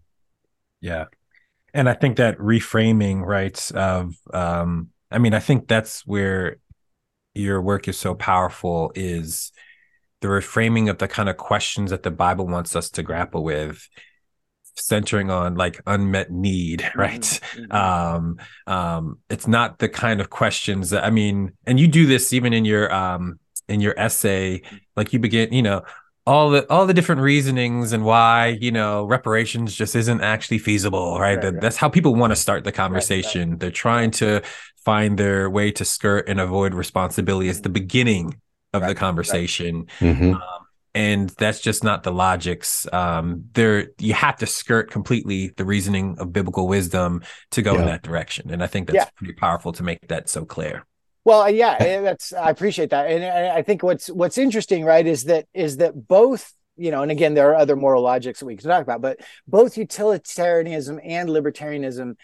[0.81, 1.05] Yeah
[1.75, 3.70] and I think that reframing, right?
[3.72, 6.57] Of, um, I mean, I think that's where
[7.35, 9.53] your work is so powerful is
[10.20, 13.89] the reframing of the kind of questions that the Bible wants us to grapple with,
[14.77, 17.20] centering on like unmet need, mm-hmm, right?
[17.20, 17.72] Mm-hmm.
[17.72, 22.33] Um, um, it's not the kind of questions that I mean, and you do this
[22.33, 24.62] even in your um in your essay,
[24.97, 25.83] like you begin, you know,
[26.27, 31.18] all the all the different reasonings and why you know reparations just isn't actually feasible
[31.18, 31.61] right, right, that, right.
[31.61, 34.43] that's how people want to start the conversation right, they're trying to
[34.85, 38.41] find their way to skirt and avoid responsibility it's the beginning
[38.72, 40.35] of the conversation mm-hmm.
[40.35, 40.41] um,
[40.95, 46.16] and that's just not the logics um, there you have to skirt completely the reasoning
[46.18, 47.81] of biblical wisdom to go yeah.
[47.81, 49.11] in that direction and i think that's yeah.
[49.16, 50.85] pretty powerful to make that so clear
[51.25, 55.07] well, uh, yeah, eh, that's I appreciate that, and I think what's what's interesting, right,
[55.07, 58.47] is that is that both you know, and again, there are other moral logics that
[58.47, 62.16] we can talk about, but both utilitarianism and libertarianism,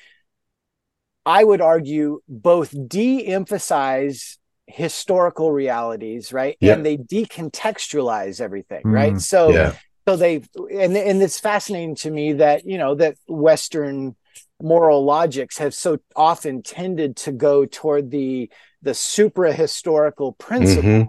[1.25, 6.73] I would argue, both de-emphasize historical realities, right, yeah.
[6.73, 9.21] and they decontextualize everything, mm, right.
[9.21, 9.75] So, yeah.
[10.09, 14.17] so they and and it's fascinating to me that you know that Western
[14.63, 18.51] moral logics have so often tended to go toward the
[18.83, 21.09] the supra historical principles mm-hmm.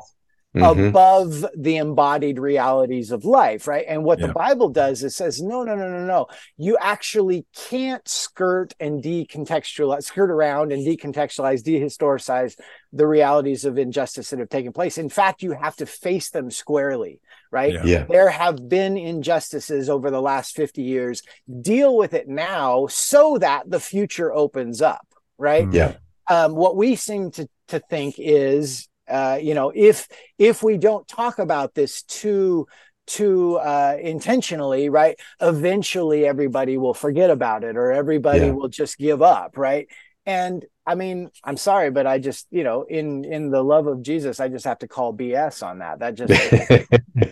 [0.53, 0.87] Mm-hmm.
[0.87, 3.85] above the embodied realities of life, right?
[3.87, 4.27] And what yeah.
[4.27, 6.27] the Bible does is says, no, no, no, no, no.
[6.57, 12.59] You actually can't skirt and decontextualize, skirt around and decontextualize, dehistoricize
[12.91, 14.97] the realities of injustice that have taken place.
[14.97, 17.71] In fact, you have to face them squarely, right?
[17.71, 17.85] Yeah.
[17.85, 18.05] yeah.
[18.09, 21.21] There have been injustices over the last 50 years.
[21.61, 25.07] Deal with it now so that the future opens up,
[25.37, 25.71] right?
[25.71, 25.95] Yeah.
[26.27, 30.07] Um, what we seem to to think is uh, you know if
[30.37, 32.67] if we don't talk about this too
[33.07, 38.51] too uh, intentionally right eventually everybody will forget about it or everybody yeah.
[38.51, 39.87] will just give up right?
[40.25, 44.01] And i mean i'm sorry but i just you know in in the love of
[44.01, 45.99] jesus i just have to call bs on that.
[45.99, 46.33] That just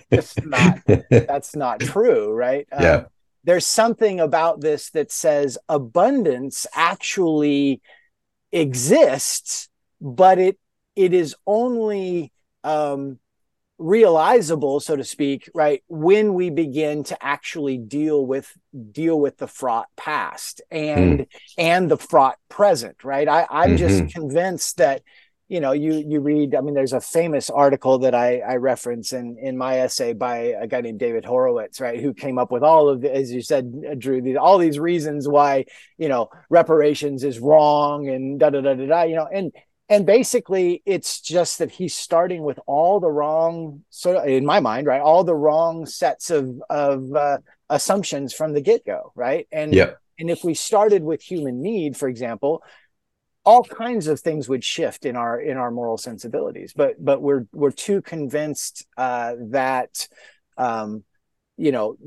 [0.14, 0.80] just not
[1.10, 2.68] that's not true right?
[2.72, 2.94] Yeah.
[2.94, 3.06] um,
[3.44, 7.82] there's something about this that says abundance actually
[8.52, 9.68] exists
[10.02, 10.58] but it
[10.95, 12.32] it is only
[12.64, 13.20] um,
[13.78, 18.52] realizable, so to speak, right when we begin to actually deal with
[18.91, 21.28] deal with the fraught past and mm.
[21.58, 23.04] and the fraught present.
[23.04, 23.78] Right, I, I'm mm-hmm.
[23.78, 25.02] just convinced that
[25.50, 29.12] you know you you read i mean there's a famous article that i i reference
[29.12, 32.64] in in my essay by a guy named david horowitz right who came up with
[32.64, 35.66] all of the, as you said drew these, all these reasons why
[35.97, 39.52] you know reparations is wrong and da da da da da you know and
[39.90, 44.60] and basically it's just that he's starting with all the wrong sort of in my
[44.60, 47.38] mind right all the wrong sets of of uh,
[47.70, 49.48] assumptions from the get-go right?
[49.52, 49.92] And yeah.
[50.18, 52.64] and if we started with human need for example
[53.46, 56.74] all kinds of things would shift in our in our moral sensibilities.
[56.76, 60.08] But but we're we're too convinced uh, that
[60.58, 61.04] um,
[61.60, 61.97] you know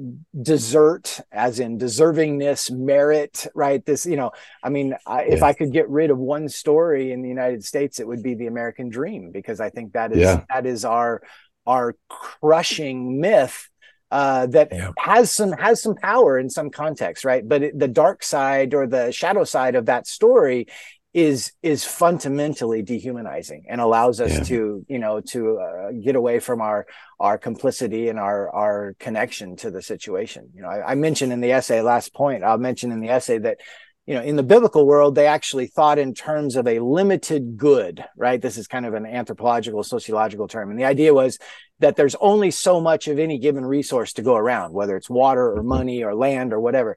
[0.41, 4.33] desert as in deservingness merit right this you know
[4.63, 5.35] i mean I, yeah.
[5.35, 8.35] if i could get rid of one story in the united states it would be
[8.35, 10.45] the american dream because i think that is yeah.
[10.49, 11.23] that is our
[11.67, 13.69] our crushing myth
[14.11, 14.91] uh, that yeah.
[14.99, 17.49] has some has some power in some context, right?
[17.49, 20.67] But it, the dark side or the shadow side of that story
[21.15, 24.43] is is fundamentally dehumanizing and allows us yeah.
[24.45, 26.87] to you know to uh, get away from our
[27.21, 31.43] our complicity and our our connection to the situation you know I, I, mentioned in
[31.43, 33.59] the essay last point i'll mention in the essay that
[34.07, 38.03] you know in the biblical world they actually thought in terms of a limited good
[38.17, 41.39] right this is kind of an anthropological sociological term and the idea was
[41.81, 45.53] that there's only so much of any given resource to go around whether it's water
[45.53, 45.69] or mm-hmm.
[45.69, 46.97] money or land or whatever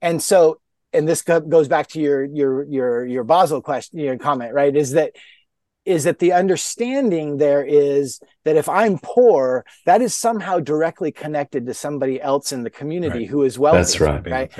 [0.00, 0.60] and so
[0.92, 4.74] and this goes back to your your your your Basil question, your comment, right?
[4.74, 5.12] Is that
[5.86, 11.64] is that the understanding there is that if I'm poor, that is somehow directly connected
[11.66, 13.28] to somebody else in the community right.
[13.28, 13.78] who is wealthy.
[13.78, 14.26] That's right.
[14.26, 14.52] Right.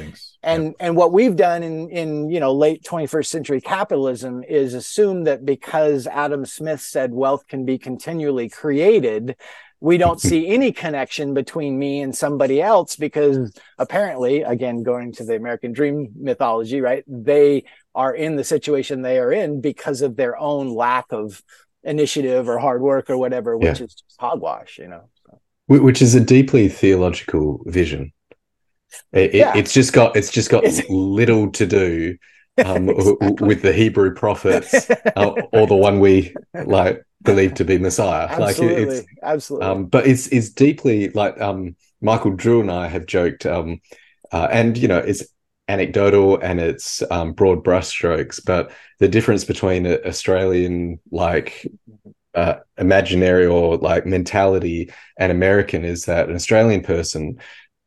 [0.45, 0.74] And yep.
[0.79, 5.45] and what we've done in in you know late 21st century capitalism is assume that
[5.45, 9.37] because Adam Smith said wealth can be continually created,
[9.81, 15.24] we don't see any connection between me and somebody else because apparently again going to
[15.24, 17.64] the american dream mythology right they
[17.95, 21.43] are in the situation they are in because of their own lack of
[21.83, 23.85] initiative or hard work or whatever which yeah.
[23.85, 25.39] is just hogwash you know so.
[25.66, 28.12] which is a deeply theological vision
[29.12, 29.53] it, yeah.
[29.57, 32.16] it's just got it's just got little to do
[32.64, 33.47] um, exactly.
[33.47, 38.27] with the Hebrew prophets uh, or the one we like believed to be Messiah.
[38.29, 38.85] Absolutely.
[38.85, 39.68] Like it's absolutely.
[39.68, 43.81] Um, but it's it's deeply like um, Michael Drew and I have joked, um,
[44.33, 45.24] uh, and you know, it's
[45.68, 48.41] anecdotal and it's um, broad brushstrokes.
[48.45, 51.66] But the difference between an Australian like
[52.35, 57.41] uh, imaginary or like mentality and American is that an Australian person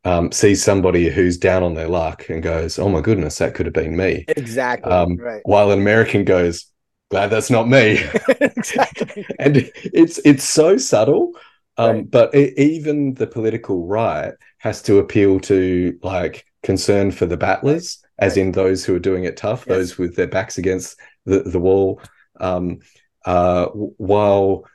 [0.03, 3.65] um, sees somebody who's down on their luck and goes, "Oh my goodness, that could
[3.65, 4.91] have been me." Exactly.
[4.91, 5.41] Um, right.
[5.43, 6.65] While an American goes,
[7.09, 8.03] glad that's not me.
[8.39, 9.25] exactly.
[9.39, 11.33] and it's it's so subtle.
[11.77, 12.11] Um, right.
[12.11, 17.99] But it, even the political right has to appeal to like concern for the battlers,
[18.19, 18.25] right.
[18.25, 19.77] as in those who are doing it tough, yes.
[19.77, 22.01] those with their backs against the, the wall.
[22.39, 22.79] Um,
[23.25, 24.65] uh, while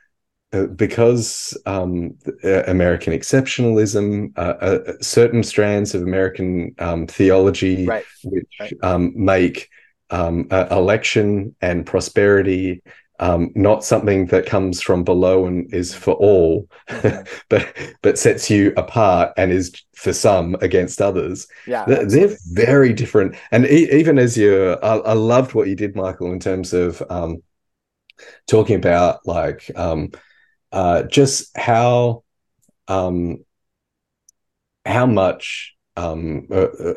[0.55, 8.05] uh, because um, uh, American exceptionalism, uh, uh, certain strands of American um, theology, right.
[8.23, 9.69] which um, make
[10.11, 12.83] um, uh, election and prosperity,
[13.21, 16.69] um, not something that comes from below and is for all,
[17.49, 21.47] but but sets you apart and is for some against others.
[21.67, 23.37] Yeah, they're, they're very different.
[23.53, 27.03] And e- even as you, I, I, loved what you did, Michael, in terms of
[27.09, 27.43] um,
[28.47, 30.11] talking about like um,
[30.73, 32.25] uh, just how
[32.89, 33.45] um,
[34.85, 36.95] how much um, uh, uh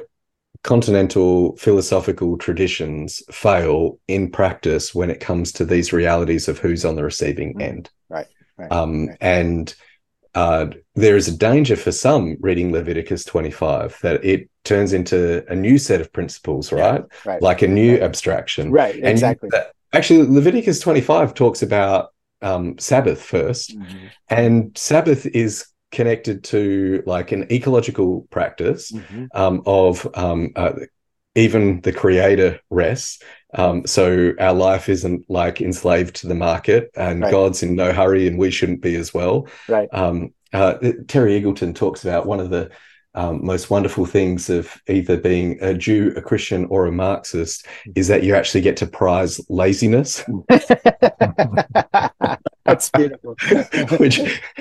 [0.67, 6.97] continental philosophical traditions fail in practice when it comes to these realities of who's on
[6.97, 7.61] the receiving mm.
[7.61, 7.89] end.
[8.09, 8.27] Right.
[8.57, 9.17] right, um, right.
[9.21, 9.73] And
[10.35, 15.55] uh, there is a danger for some reading Leviticus 25 that it turns into a
[15.55, 17.01] new set of principles, right?
[17.01, 17.41] Yeah, right.
[17.41, 18.69] Like a new abstraction.
[18.69, 18.95] Right.
[18.95, 19.49] And exactly.
[19.93, 22.09] actually, Leviticus 25 talks about
[22.41, 24.07] um, Sabbath 1st mm-hmm.
[24.27, 29.25] and Sabbath is connected to like an ecological practice mm-hmm.
[29.33, 30.73] um, of um, uh,
[31.35, 33.21] even the creator rests.
[33.53, 37.31] Um, so our life isn't like enslaved to the market, and right.
[37.31, 39.47] God's in no hurry, and we shouldn't be as well.
[39.67, 39.87] Right.
[39.91, 40.75] Um, uh,
[41.07, 42.71] Terry Eagleton talks about one of the
[43.17, 47.65] um, most wonderful things of either being a Jew, a Christian, or a Marxist
[47.95, 50.23] is that you actually get to prize laziness.
[52.63, 53.35] That's beautiful.
[53.97, 54.19] which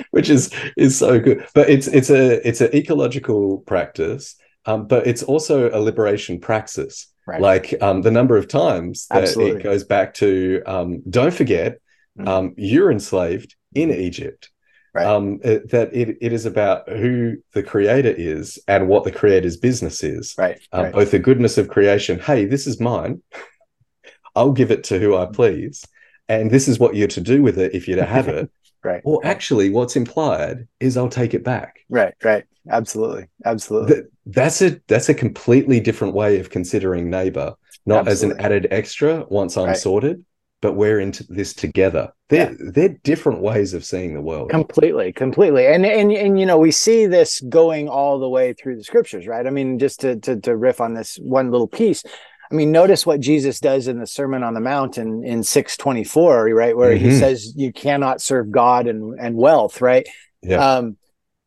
[0.09, 1.45] which is is so good.
[1.53, 4.35] But it's it's a it's an ecological practice,
[4.65, 7.13] um, but it's also a liberation praxis.
[7.27, 7.39] Right.
[7.39, 9.59] Like um, the number of times that Absolutely.
[9.59, 11.79] it goes back to um, don't forget
[12.17, 12.53] mm-hmm.
[12.57, 13.91] you're enslaved in.
[13.91, 14.49] Egypt
[14.97, 15.05] right.
[15.05, 19.57] um, it, that it, it is about who the creator is and what the creator's
[19.57, 20.35] business is.
[20.37, 20.59] Right.
[20.71, 20.93] Um, right.
[20.93, 22.19] Both the goodness of creation.
[22.19, 23.21] Hey, this is mine.
[24.35, 25.83] I'll give it to who I please,
[26.29, 28.51] and this is what you're to do with it if you're to have it.
[28.83, 29.01] right.
[29.03, 31.79] Or actually, what's implied is I'll take it back.
[31.89, 32.13] Right.
[32.23, 32.43] Right.
[32.69, 33.27] Absolutely.
[33.45, 33.95] Absolutely.
[33.95, 38.35] That, that's a that's a completely different way of considering neighbor, not Absolutely.
[38.35, 39.77] as an added extra once I'm right.
[39.77, 40.23] sorted,
[40.61, 42.11] but we're into this together.
[42.29, 42.71] They're yeah.
[42.71, 44.49] they're different ways of seeing the world.
[44.49, 45.67] Completely, completely.
[45.67, 49.27] And and and you know, we see this going all the way through the scriptures,
[49.27, 49.45] right?
[49.45, 52.03] I mean, just to to, to riff on this one little piece.
[52.49, 56.53] I mean, notice what Jesus does in the Sermon on the Mount in, in 624,
[56.53, 56.77] right?
[56.77, 57.03] Where mm-hmm.
[57.03, 60.07] he says you cannot serve God and, and wealth, right?
[60.41, 60.75] Yeah.
[60.75, 60.97] Um,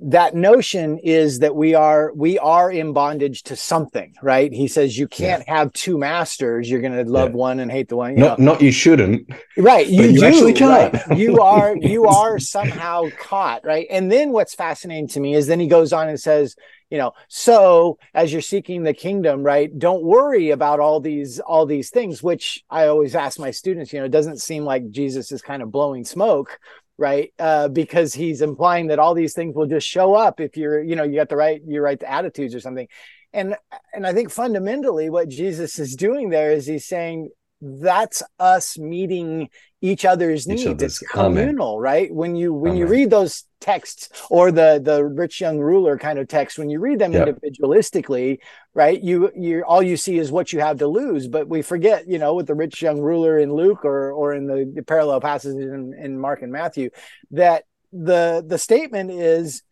[0.02, 4.96] that notion is that we are we are in bondage to something right he says
[4.96, 5.56] you can't yeah.
[5.56, 7.36] have two masters you're going to love yeah.
[7.36, 8.52] one and hate the one you not know.
[8.52, 11.10] not you shouldn't right you, you do, actually can't right?
[11.18, 15.60] you are you are somehow caught right and then what's fascinating to me is then
[15.60, 16.56] he goes on and says
[16.88, 21.66] you know so as you're seeking the kingdom right don't worry about all these all
[21.66, 25.30] these things which i always ask my students you know it doesn't seem like jesus
[25.30, 26.58] is kind of blowing smoke
[27.00, 30.82] right uh, because he's implying that all these things will just show up if you're
[30.82, 32.86] you know you got the right you right attitudes or something
[33.32, 33.56] and
[33.92, 37.30] and i think fundamentally what jesus is doing there is he's saying
[37.60, 39.48] that's us meeting
[39.82, 40.66] each other's needs.
[40.66, 42.12] Other's, it's communal, right?
[42.12, 42.78] When you when amen.
[42.78, 46.80] you read those texts or the the rich young ruler kind of text, when you
[46.80, 47.28] read them yep.
[47.28, 48.38] individualistically,
[48.74, 49.00] right?
[49.02, 52.18] You you all you see is what you have to lose, but we forget, you
[52.18, 55.56] know, with the rich young ruler in Luke or or in the, the parallel passages
[55.56, 56.90] in, in Mark and Matthew,
[57.32, 59.62] that the the statement is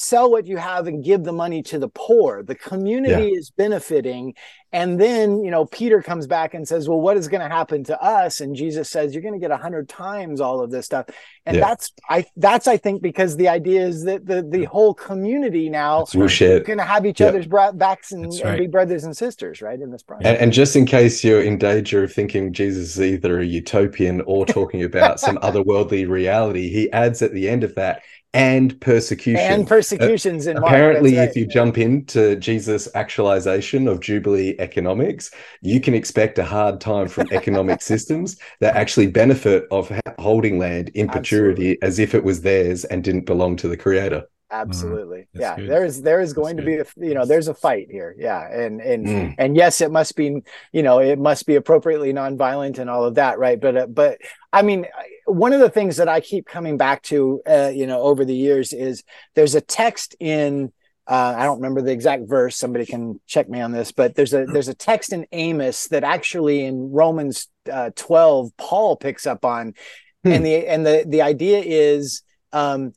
[0.00, 3.38] sell what you have and give the money to the poor the community yeah.
[3.38, 4.34] is benefiting
[4.72, 7.84] and then you know peter comes back and says well what is going to happen
[7.84, 10.86] to us and jesus says you're going to get a hundred times all of this
[10.86, 11.04] stuff
[11.44, 11.66] and yeah.
[11.66, 16.02] that's i that's i think because the idea is that the the whole community now
[16.04, 16.64] is right.
[16.64, 17.26] going to have each yeah.
[17.26, 18.44] other's backs and, right.
[18.44, 21.42] and, be brothers and sisters right in this process and, and, just in case you're
[21.42, 26.70] in danger of thinking jesus is either a utopian or talking about some otherworldly reality
[26.70, 29.40] he adds at the end of that and persecution.
[29.40, 31.28] And persecutions uh, in apparently, right.
[31.28, 35.30] if you jump into Jesus' actualization of Jubilee economics,
[35.62, 40.90] you can expect a hard time from economic systems that actually benefit of holding land
[40.90, 44.24] in perpetuity as if it was theirs and didn't belong to the creator.
[44.50, 44.62] Mm-hmm.
[44.62, 45.70] absolutely mm, yeah good.
[45.70, 46.86] there is there is going That's to good.
[46.96, 49.34] be a, you know there's a fight here yeah and and mm.
[49.38, 50.42] and yes it must be
[50.72, 54.18] you know it must be appropriately nonviolent and all of that right but uh, but
[54.52, 54.86] i mean
[55.26, 58.34] one of the things that i keep coming back to uh, you know over the
[58.34, 60.72] years is there's a text in
[61.06, 62.56] uh, I don't remember the exact verse.
[62.56, 66.04] Somebody can check me on this, but there's a there's a text in Amos that
[66.04, 69.74] actually in Romans uh, 12 Paul picks up on,
[70.22, 70.30] hmm.
[70.30, 72.22] and the and the the idea is
[72.52, 72.92] um,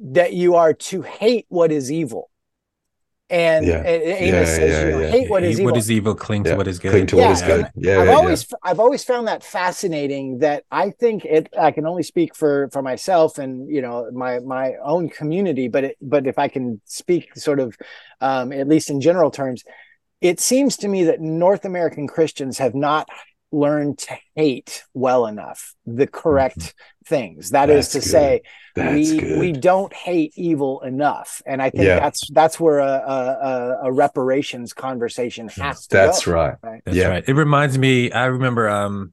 [0.00, 2.30] that you are to hate what is evil.
[3.30, 3.82] And, yeah.
[3.84, 5.10] Amos yeah, says, yeah, you know, yeah.
[5.10, 5.72] hate what is evil.
[5.72, 6.92] What is evil, cling to what is good.
[6.92, 7.66] Cling to what is good.
[7.74, 10.38] Yeah, I've always, I've always found that fascinating.
[10.38, 11.52] That I think it.
[11.58, 15.84] I can only speak for for myself and you know my my own community, but
[15.84, 17.76] it, but if I can speak sort of,
[18.22, 19.62] um, at least in general terms,
[20.22, 23.10] it seems to me that North American Christians have not
[23.52, 26.97] learned to hate well enough the correct mm-hmm.
[27.08, 28.10] Things That that's is to good.
[28.10, 28.42] say
[28.74, 29.38] that's we good.
[29.40, 31.98] we don't hate evil enough and i think yeah.
[32.00, 36.54] that's that's where a, a, a reparations conversation has to that's go, right.
[36.62, 39.12] right that's yeah right it reminds me i remember um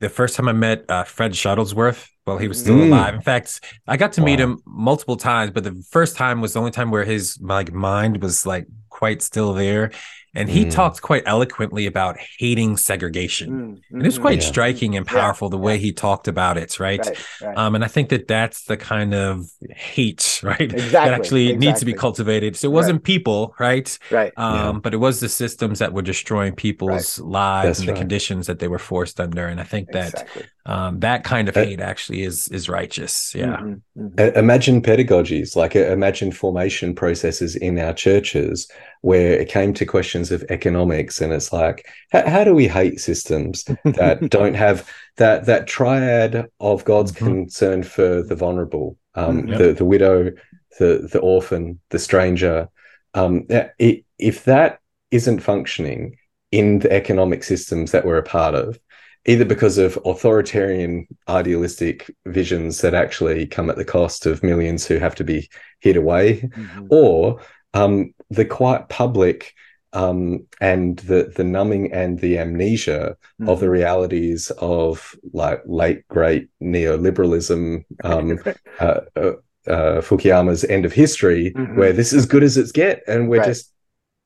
[0.00, 2.88] the first time i met uh, fred shuttlesworth while he was still mm.
[2.88, 4.26] alive in fact i got to wow.
[4.26, 7.72] meet him multiple times but the first time was the only time where his like
[7.72, 9.90] mind was like quite still there
[10.34, 10.70] and he mm.
[10.70, 13.72] talked quite eloquently about hating segregation mm.
[13.72, 13.96] mm-hmm.
[13.96, 14.46] and it's quite yeah.
[14.46, 15.50] striking and powerful yeah.
[15.50, 15.80] the way yeah.
[15.80, 17.04] he talked about it right?
[17.04, 17.56] Right, right?
[17.56, 21.66] um and i think that that's the kind of hate right exactly, that actually exactly.
[21.66, 23.04] needs to be cultivated so it wasn't right.
[23.04, 27.80] people right right um but it was the systems that were destroying people's lives that's
[27.80, 30.44] and the conditions that they were forced under and i think that exactly.
[30.66, 34.00] um that kind of hate actually is is righteous yeah mm-hmm.
[34.00, 34.38] Mm-hmm.
[34.38, 38.70] imagine pedagogies like uh, imagine formation processes in our churches
[39.02, 43.00] where it came to questions of economics and it's like how, how do we hate
[43.00, 47.26] systems that don't have that that triad of god's mm-hmm.
[47.26, 49.58] concern for the vulnerable um, mm-hmm.
[49.58, 50.30] the, the widow
[50.78, 52.68] the the orphan the stranger
[53.14, 54.80] um, it, if that
[55.10, 56.16] isn't functioning
[56.52, 58.78] in the economic systems that we're a part of
[59.26, 64.98] either because of authoritarian idealistic visions that actually come at the cost of millions who
[64.98, 65.48] have to be
[65.80, 66.86] hid away mm-hmm.
[66.90, 67.40] or
[67.74, 69.54] um, the quite public
[69.92, 73.48] um, and the the numbing and the amnesia mm-hmm.
[73.48, 73.72] of the mm-hmm.
[73.72, 78.38] realities of like late great neoliberalism, um,
[78.80, 79.32] uh, uh,
[79.66, 81.76] uh, Fukuyama's end of history, mm-hmm.
[81.76, 83.46] where this is good as it's get, and we're right.
[83.46, 83.72] just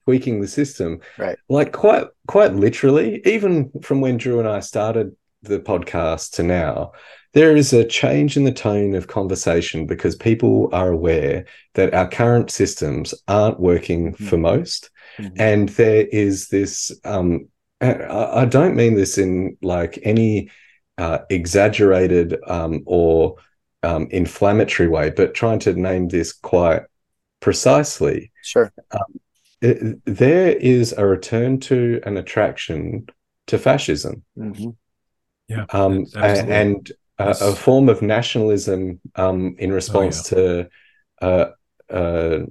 [0.04, 1.00] tweaking the system.
[1.16, 1.38] Right.
[1.48, 6.92] Like quite quite literally, even from when Drew and I started the podcast to now,
[7.34, 11.44] there is a change in the tone of conversation because people are aware
[11.74, 14.26] that our current systems aren't working mm-hmm.
[14.26, 14.90] for most.
[15.18, 15.34] Mm-hmm.
[15.36, 17.48] And there is this, um,
[17.80, 20.50] I don't mean this in like any
[20.96, 23.36] uh, exaggerated um, or
[23.82, 26.82] um, inflammatory way, but trying to name this quite
[27.40, 28.32] precisely.
[28.42, 28.72] Sure.
[28.92, 29.20] Um,
[29.60, 33.06] it, there is a return to an attraction
[33.48, 34.22] to fascism.
[34.38, 34.70] Mm-hmm.
[35.48, 35.66] Yeah.
[35.70, 40.46] Um, and a, a, form of nationalism um, in response oh, yeah.
[40.46, 40.68] to
[41.22, 41.50] uh,
[41.92, 42.46] uh,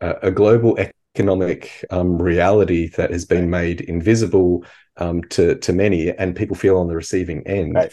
[0.00, 0.78] a global
[1.14, 4.64] economic um, reality that has been made invisible
[4.96, 7.92] um, to to many, and people feel on the receiving end, Right.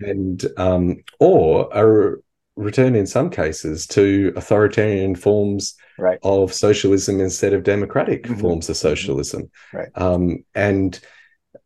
[0.00, 2.16] and um, or a
[2.56, 6.18] return in some cases to authoritarian forms Right.
[6.22, 8.40] of socialism instead of democratic Mhm.
[8.40, 9.88] forms of socialism, Right.
[9.94, 10.98] Um, and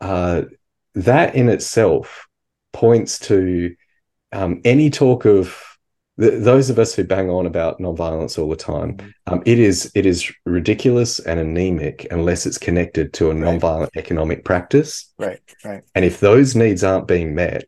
[0.00, 0.42] uh,
[0.94, 2.26] that in itself
[2.72, 3.74] points to
[4.32, 5.56] um, any talk of
[6.20, 8.98] th- those of us who bang on about nonviolence all the time.
[9.26, 13.60] Um, it is it is ridiculous and anemic unless it's connected to a Right.
[13.60, 15.12] nonviolent economic practice.
[15.18, 15.40] Right.
[15.64, 15.82] Right.
[15.94, 17.64] And if those needs aren't being met,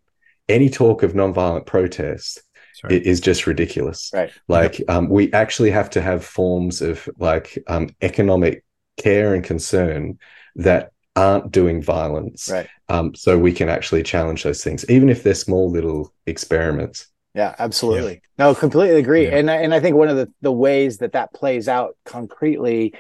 [0.49, 2.43] any talk of nonviolent protest
[2.75, 2.97] Sorry.
[2.97, 4.11] i- is just ridiculous.
[4.13, 4.31] Right.
[4.49, 8.65] Like um, we actually have to have forms of like um, economic
[8.99, 10.19] care and concern
[10.57, 12.69] that aren't doing violence, Right.
[12.89, 17.09] um, so we can actually challenge those things, even if they're small little experiments.
[17.35, 18.23] Yeah, absolutely.
[18.39, 19.27] No, completely agree.
[19.27, 19.37] Yeah.
[19.37, 22.95] And I, and I think one of the the ways that that plays out concretely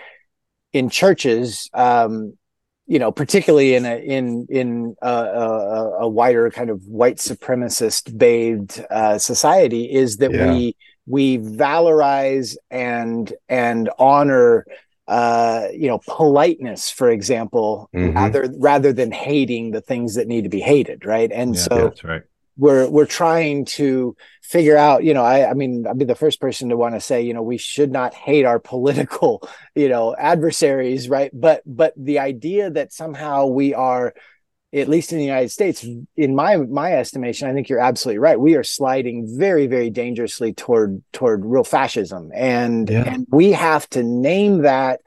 [0.72, 2.36] in churches, um,
[2.86, 8.16] you know, particularly in a in in a, a, a wider kind of white supremacist
[8.16, 10.52] bathed uh, society, is that Yeah.
[10.52, 10.76] we
[11.06, 14.66] we valorize and and honor
[15.08, 18.14] uh you know politeness for example Mhm.
[18.14, 21.84] rather rather than hating the things that need to be hated right and Yeah, so
[21.88, 22.22] that's right.
[22.56, 26.40] we're we're trying to figure out you know i i mean i'd be the first
[26.40, 30.14] person to want to say you know we should not hate our political you know
[30.16, 34.14] adversaries right but but the idea that somehow we are
[34.74, 35.84] at least in the united states
[36.16, 40.52] in my my estimation i think you're absolutely right we are sliding very very dangerously
[40.52, 43.04] toward toward real fascism and Yeah.
[43.14, 45.00] and we have to name that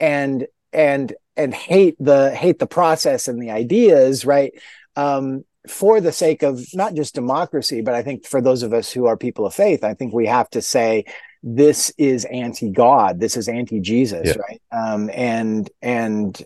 [0.00, 4.52] and and and hate the hate the process and the ideas right
[4.96, 8.92] um for the sake of not just democracy, but I think for those of us
[8.92, 11.06] who are people of faith, I think we have to say
[11.42, 14.42] this is anti-God, this is anti-Jesus, Yeah.
[14.46, 14.60] right?
[14.70, 16.38] Um, and and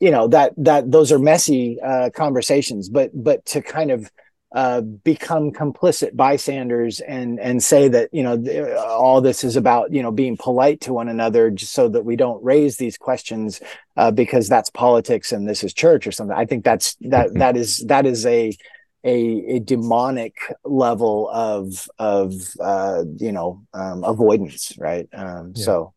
[0.00, 4.10] you know that that those are messy uh, conversations, but but to kind of
[4.54, 9.92] uh, become complicit bystanders and and say that you know th- all this is about
[9.92, 13.60] you know being polite to one another, just so that we don't raise these questions
[13.96, 16.36] uh, because that's politics and this is church or something.
[16.36, 17.38] I think that's that Mhm.
[17.38, 18.56] that is that is a
[19.04, 19.16] a,
[19.56, 25.08] a demonic level of of uh, you know um, avoidance, right?
[25.12, 25.64] Um, Yeah.
[25.64, 25.94] So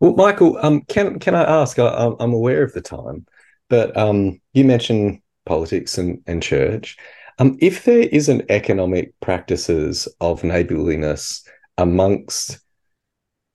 [0.00, 1.78] Well, Michael, um, can can I ask?
[1.78, 3.26] I, I'm- I'm aware of the time,
[3.68, 6.96] but um, you mentioned politics and, and church.
[7.38, 11.44] Um, if there isn't economic practices of neighborliness
[11.76, 12.58] amongst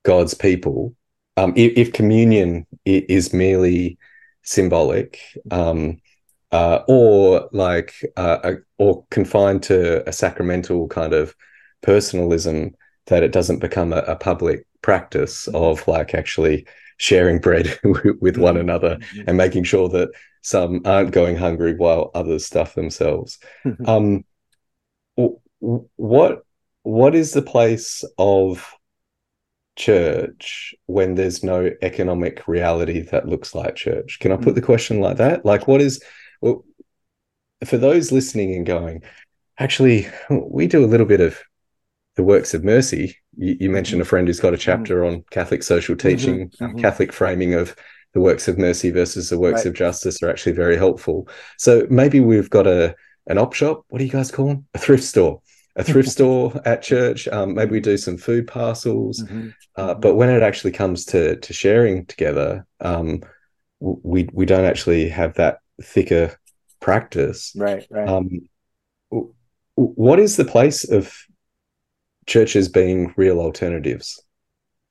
[0.04, 0.94] God's people,
[1.36, 3.98] um, if, if communion is merely
[4.42, 5.20] symbolic,
[5.50, 5.98] um,
[6.52, 11.34] uh, or like uh, a, or confined to a sacramental kind of
[11.82, 12.74] personalism,
[13.06, 15.56] that it doesn't become a, a public practice mm-hmm.
[15.56, 16.66] of like actually
[16.96, 17.78] sharing bread
[18.20, 18.60] with one mm-hmm.
[18.60, 19.22] another mm-hmm.
[19.26, 20.10] and making sure that
[20.42, 23.38] some aren't going hungry while others stuff themselves.
[23.86, 24.24] um,
[25.16, 26.42] what
[26.82, 28.74] what is the place of
[29.76, 34.18] church when there's no economic reality that looks like church?
[34.20, 35.44] Can I put the question like that?
[35.44, 36.02] Like, what is
[36.40, 36.64] well,
[37.64, 39.02] for those listening and going?
[39.58, 41.40] Actually, we do a little bit of
[42.16, 43.16] the works of mercy.
[43.36, 46.80] You, you mentioned a friend who's got a chapter on Catholic social teaching, um, mhm.
[46.80, 47.74] Catholic framing of
[48.12, 49.66] the works of mercy versus the works Right.
[49.66, 51.28] of justice are actually very helpful.
[51.58, 52.94] So maybe we've got a
[53.26, 53.84] an op shop.
[53.88, 54.66] What do you guys call them?
[54.74, 55.40] A thrift store.
[55.76, 57.26] A thrift store at church.
[57.28, 59.22] Um, maybe we do some food parcels.
[59.24, 59.54] Mhm.
[59.76, 63.22] Uh, but when it actually comes to to sharing together, um,
[63.80, 66.36] we we don't actually have that thicker
[66.80, 67.52] practice.
[67.56, 68.08] right, right.
[68.08, 68.28] Um,
[69.74, 71.12] what is the place of
[72.26, 74.22] churches being real alternatives?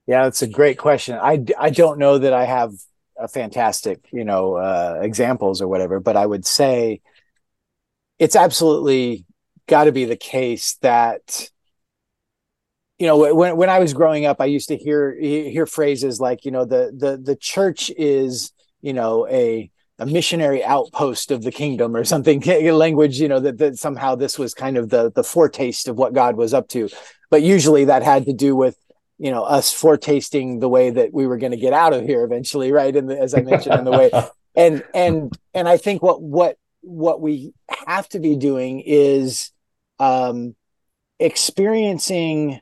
[0.08, 1.18] Yeah, that's a great question.
[1.22, 2.74] I, I don't know that I have
[3.18, 7.02] a fantastic, you know, uh, examples or whatever, but I would say
[8.20, 9.26] it's absolutely
[9.68, 11.50] got to be the case that,
[13.00, 16.46] you know, when when I was growing up, I used to hear hear phrases like,
[16.46, 18.52] you know, the the the church is,
[18.82, 22.42] you know, a a missionary outpost of the kingdom or something
[22.74, 26.14] language you know that, that somehow this was kind of the the foretaste of what
[26.14, 26.90] god was up to
[27.34, 28.78] but usually that had to do with
[29.18, 32.24] you know us foretasting the way that we were going to get out of here
[32.24, 32.96] eventually right?
[32.96, 34.12] And as i mentioned in the way
[34.56, 37.56] and and and i think what what what we
[37.88, 39.50] have to be doing is
[39.98, 40.56] um
[41.20, 42.62] experiencing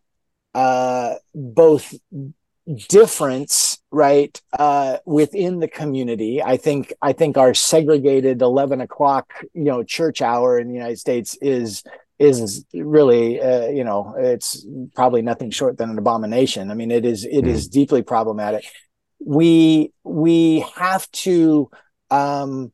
[0.55, 1.93] uh both
[2.87, 6.41] difference right uh within the community.
[6.41, 10.99] I think i think our segregated 11 o'clock you know church hour in the united
[10.99, 11.83] states is
[12.21, 14.65] is really uh, you know it's
[14.95, 18.65] probably nothing short than an abomination i mean it is it is deeply problematic
[19.19, 21.69] we we have to
[22.09, 22.71] um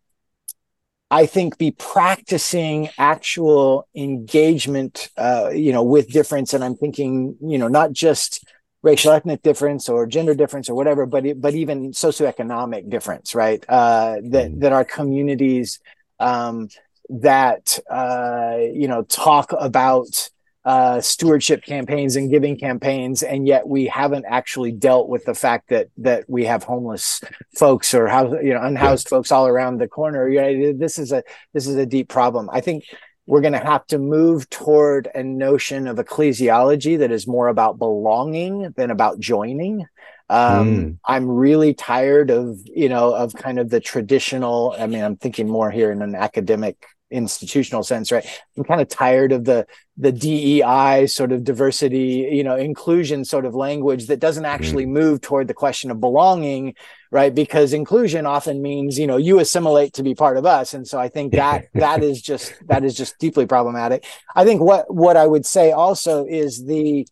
[1.09, 6.53] I think be practicing actual engagement, uh, you know, with difference.
[6.53, 8.45] And I'm thinking, you know, not just
[8.83, 13.63] racial ethnic difference or gender difference or whatever, but but even socioeconomic difference, right?
[13.69, 14.59] Uh, that mm.
[14.59, 15.79] that our communities
[16.19, 16.67] um,
[17.09, 20.29] that uh, you know talk about
[20.67, 25.69] uh, stewardship campaigns and giving campaigns, and yet we haven't actually dealt with the fact
[25.69, 27.21] that that we have homeless
[27.55, 30.27] folks or house, you know unhoused folks all around the corner.
[30.27, 31.23] Yeah, this is a
[31.53, 32.49] this is a deep problem.
[32.51, 32.83] I think
[33.25, 37.77] we're going to have to move toward a notion of ecclesiology that is more about
[37.77, 39.85] belonging than about joining.
[40.29, 40.97] Um, mm.
[41.05, 44.75] I'm really tired of you know of kind of the traditional.
[44.77, 48.25] I mean, I'm thinking more here in an academic institutional sense, right?
[48.57, 49.65] I'm kind of tired of the
[49.97, 54.89] the DEI sort of diversity, you know, inclusion sort of language that doesn't actually mm.
[54.89, 56.75] move toward the question of belonging,
[57.09, 57.33] right?
[57.33, 60.99] Because inclusion often means, you know, you assimilate to be part of us, and so
[60.99, 64.05] I think that that is just that is just deeply problematic.
[64.35, 67.07] I think what what I would say also is the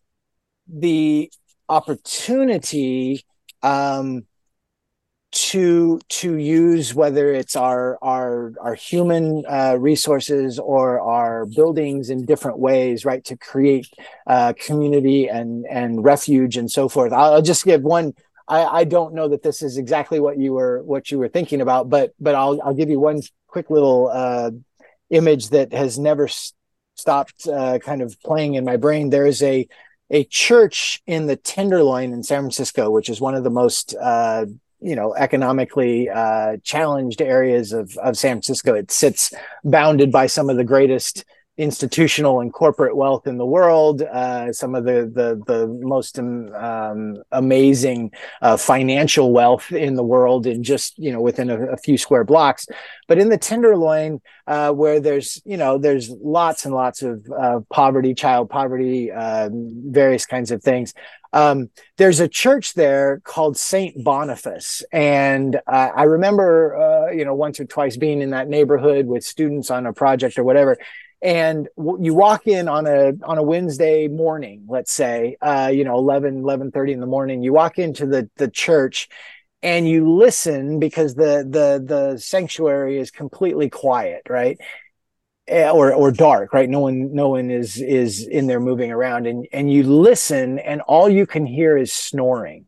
[0.68, 1.30] the
[1.68, 3.24] opportunity
[3.62, 4.24] um
[5.32, 12.24] to to use whether it's our our our human uh, resources or our buildings in
[12.24, 13.88] different ways right to create
[14.26, 17.12] uh, community and and refuge and so forth.
[17.12, 18.14] I'll, just give one
[18.48, 21.60] I, I don't know that this is exactly what you were what you were thinking
[21.60, 24.50] about but but I'll I'll give you one quick little uh,
[25.10, 26.28] image that has never
[26.94, 29.10] stopped uh, kind of playing in my brain.
[29.10, 29.68] There is a
[30.10, 34.46] a church in the Tenderloin in San Francisco, which is one of the most uh,
[34.80, 38.74] you know economically uh, challenged areas of of San Francisco.
[38.74, 39.32] It sits
[39.64, 41.24] bounded by some of the greatest
[41.58, 46.52] institutional and corporate wealth in the world, uh, some of the the, the most um,
[46.54, 48.12] um, amazing
[48.42, 52.24] uh, financial wealth in the world in just you know within a, a few square
[52.24, 52.66] blocks.
[53.08, 57.26] But in the Tenderloin, uh, where there's you know there's lots and lots of
[57.70, 60.94] poverty, child poverty, um, various kinds of things.
[61.32, 67.34] Um, there's a church there called Saint Boniface, and uh, I remember, uh, you know,
[67.34, 70.78] once or twice being in that neighborhood with students on a project or whatever,
[71.22, 75.96] and you walk in on a on a wednesday morning let's say uh, you know
[75.96, 79.08] 11 11 30 in the morning you walk into the the church
[79.62, 84.58] and you listen because the the the sanctuary is completely quiet right?
[85.48, 86.68] Eh, or or dark right?
[86.68, 90.80] No one no one is is in there moving around and and you listen and
[90.82, 92.66] all you can hear is snoring.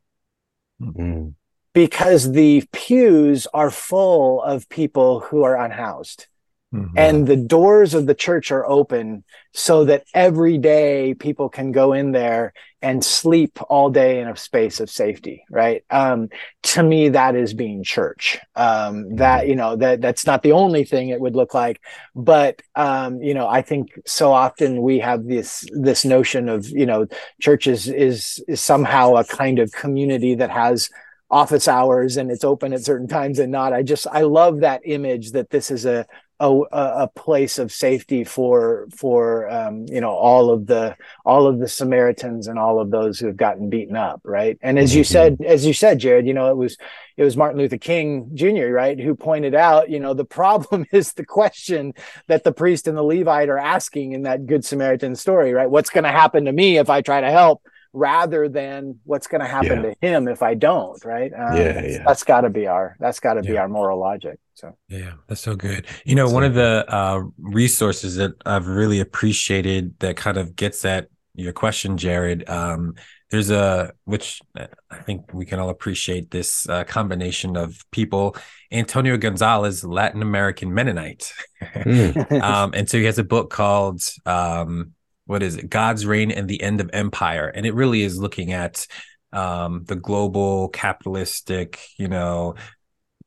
[0.81, 1.31] Mm-hmm.
[1.73, 6.29] because the pews are full of people who are unhoused
[6.75, 6.99] Mm-hmm.
[6.99, 9.25] And the doors of the church are open
[9.55, 14.37] so that every day people can go in there and sleep all day in a
[14.37, 15.83] space of safety, right?
[15.89, 16.29] Um,
[16.65, 18.39] to me, that is being church.
[18.55, 19.51] Um, that, mm-hmm.
[19.51, 21.81] you know, that that's not the only thing it would look like,
[22.15, 26.85] but, um, you know, I think so often we have this, this notion of, you
[26.85, 27.07] know,
[27.41, 30.91] churches is, is somehow a kind of community that has
[31.31, 33.73] office hours and it's open at certain times and not.
[33.73, 36.07] I just, I love that image that this is a,
[36.41, 41.59] a, a place of safety for for um, you know all of the all of
[41.59, 44.59] the Samaritans and all of those who have gotten beaten up, right?
[44.63, 45.13] And as you mm-hmm.
[45.13, 46.77] said, as you said, Jarrod, you know it was
[47.17, 48.69] it was Martin Luther King Jr.
[48.69, 51.95] right who pointed out, you know, the problem is the question
[52.29, 55.69] that the priest and the Levite are asking in that Good Samaritan story, right?
[55.69, 57.63] What's going to happen to me if I try to help?
[57.99, 59.91] Rather than what's going to happen yeah.
[59.91, 61.33] to him if I don't, right?
[61.33, 64.39] Um, yeah, yeah, that's got to be our that's got to be our moral logic.
[64.55, 65.85] So yeah, that's so good.
[66.05, 70.85] You know, one of the uh, resources that I've really appreciated that kind of gets
[70.85, 72.49] at your question, Jarrod.
[72.49, 72.95] Um,
[73.31, 78.37] there's a which I think we can all appreciate this uh, combination of people.
[78.71, 82.43] Antonio Gonzalez, Latin American Mennonite, mm.
[82.43, 84.93] um, and so he has a book called um,
[85.29, 85.69] what is it?
[85.69, 87.49] God's reign and the end of empire.
[87.49, 88.87] And it really is looking at
[89.31, 92.55] um, the global capitalistic you know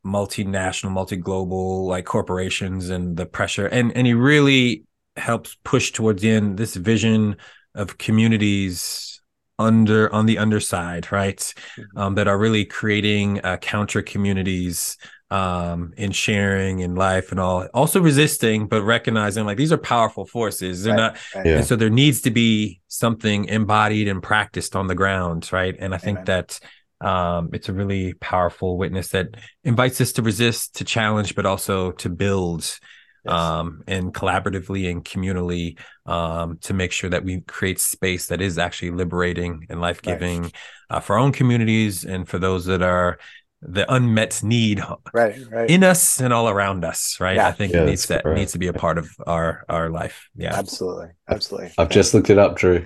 [0.03, 3.67] multinational multi-global like corporations and the pressure.
[3.67, 7.37] And and he really helps push towards the end this vision
[7.75, 9.21] of communities
[9.59, 11.37] under on the underside right?
[11.37, 11.97] Mm-hmm.
[11.97, 14.97] um, that are really creating uh, counter communities
[15.31, 17.65] um, in sharing in life and all.
[17.73, 20.83] Also resisting, but recognizing like these are powerful forces.
[20.83, 21.15] They're right.
[21.33, 21.57] not, yeah.
[21.57, 25.75] and so there needs to be something embodied and practiced on the ground, right?
[25.79, 26.25] And I think Amen.
[26.25, 26.59] that
[27.07, 29.29] um, it's a really powerful witness that
[29.63, 32.77] invites us to resist, to challenge, but also to build.
[33.25, 33.33] yes.
[33.33, 35.77] um, and collaboratively and communally
[36.07, 40.41] um, to make sure that we create space that is actually liberating and life giving
[40.41, 40.53] right.
[40.89, 43.19] uh, for our own communities and for those that are
[43.61, 44.81] the unmet need
[45.13, 45.69] right, right.
[45.69, 47.35] in us and all around us right?
[47.35, 47.47] Yeah.
[47.47, 50.29] i think yeah, it needs that needs to be a part of our our life.
[50.35, 50.55] Yeah.
[50.55, 51.09] Absolutely.
[51.29, 51.71] Absolutely.
[51.77, 52.85] I've just looked it up drew.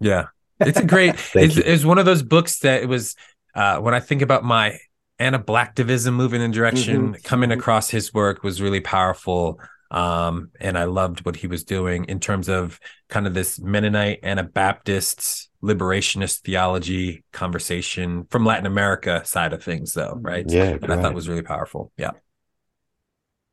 [0.00, 0.26] Yeah.
[0.60, 3.14] It's a great it's, it's, one of those books that it was
[3.54, 4.78] uh, when i think about my
[5.20, 7.22] anti-blacktivism moving in direction mm-hmm.
[7.22, 7.60] coming mm-hmm.
[7.60, 9.60] across his work was really powerful
[9.94, 14.18] um, and I loved what he was doing in terms of kind of this Mennonite
[14.24, 20.44] Anabaptist liberationist theology conversation from Latin America side of things, though, right?
[20.48, 21.92] Yeah, and I thought was really powerful.
[21.96, 22.10] Yeah,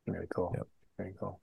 [0.06, 0.52] very cool.
[0.56, 0.66] Yep.
[0.98, 1.40] Very cool.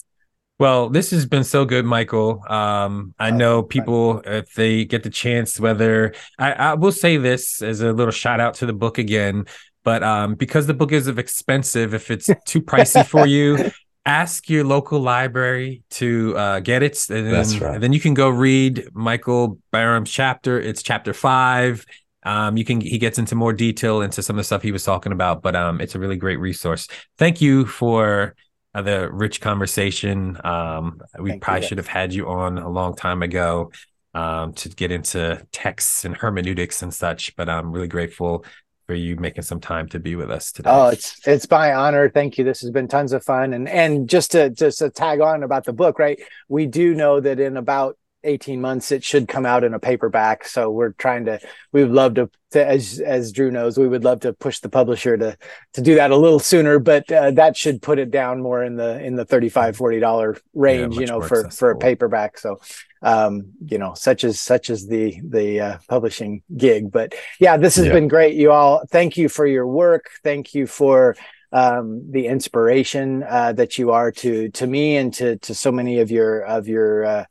[0.59, 2.43] Well, this has been so good, Michael.
[2.49, 7.61] Um, I know people, if they get the chance, whether I, I will say this
[7.61, 9.45] as a little shout out to the book again,
[9.85, 13.71] but um, because the book is expensive, if it's too pricey for you,
[14.09, 16.97] ask your local library to uh, get it.
[17.09, 17.75] And then, That's right.
[17.75, 20.59] And then you can go read Michael Barram's chapter.
[20.59, 21.85] It's chapter five.
[22.23, 24.83] Um, you can he gets into more detail into some of the stuff he was
[24.83, 26.87] talking about, but um, it's a really great resource.
[27.17, 28.35] Thank you for
[28.73, 30.37] uh, the rich conversation.
[30.43, 31.67] Um, we Thank probably you.
[31.67, 33.71] should have had you on a long time ago
[34.13, 38.43] um, to get into texts and hermeneutics and such, but I'm really grateful
[38.89, 40.71] for you making some time to be with us today.
[40.73, 42.09] Oh, it's it's my honor.
[42.09, 42.43] Thank you.
[42.43, 43.53] This has been tons of fun.
[43.53, 46.19] And and just to just to tag on about the book, right?
[46.47, 50.45] We do know that in about 18 months it should come out in a paperback.
[50.45, 51.39] So we're trying to
[51.71, 54.69] we would love to, to as as drew knows we would love to push the
[54.69, 55.37] publisher to
[55.73, 58.75] to do that a little sooner but uh, that should put it down more in
[58.75, 62.37] the in the 35 40 dollar range yeah, you know for for a paperback.
[62.37, 62.59] So
[63.01, 66.91] um you know such as such as the the uh, publishing gig.
[66.91, 67.93] But yeah this has yeah.
[67.93, 68.85] been great you all.
[68.89, 70.09] Thank you for your work.
[70.23, 71.15] Thank you for
[71.51, 75.99] um, the inspiration uh, that you are to to me and to to so many
[75.99, 77.25] of your of your uh,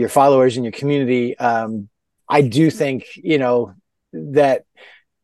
[0.00, 1.88] your followers and your community um,
[2.28, 3.74] i do think you know
[4.12, 4.64] that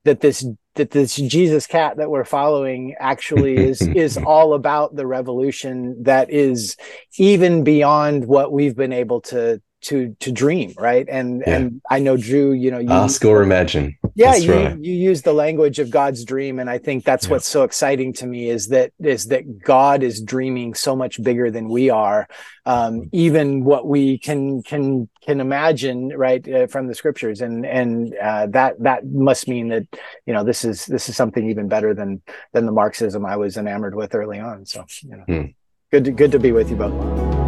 [0.05, 5.07] that this that this jesus cat that we're following actually is is all about the
[5.07, 6.77] revolution that is
[7.16, 11.57] even beyond what we've been able to to to dream right and yeah.
[11.57, 14.78] and i know drew you know you ask or imagine yeah you, right.
[14.78, 17.32] you use the language of god's dream and i think that's yeah.
[17.32, 21.51] what's so exciting to me is that is that god is dreaming so much bigger
[21.51, 22.27] than we are
[22.65, 23.09] um, mm-hmm.
[23.12, 28.47] even what we can can can imagine right uh, from the scriptures and and uh,
[28.47, 29.86] that that must mean that
[30.24, 32.23] you know this is this is something even better than
[32.53, 35.44] than the marxism i was enamored with early on so you know hmm.
[35.93, 37.35] good to, good to be with you both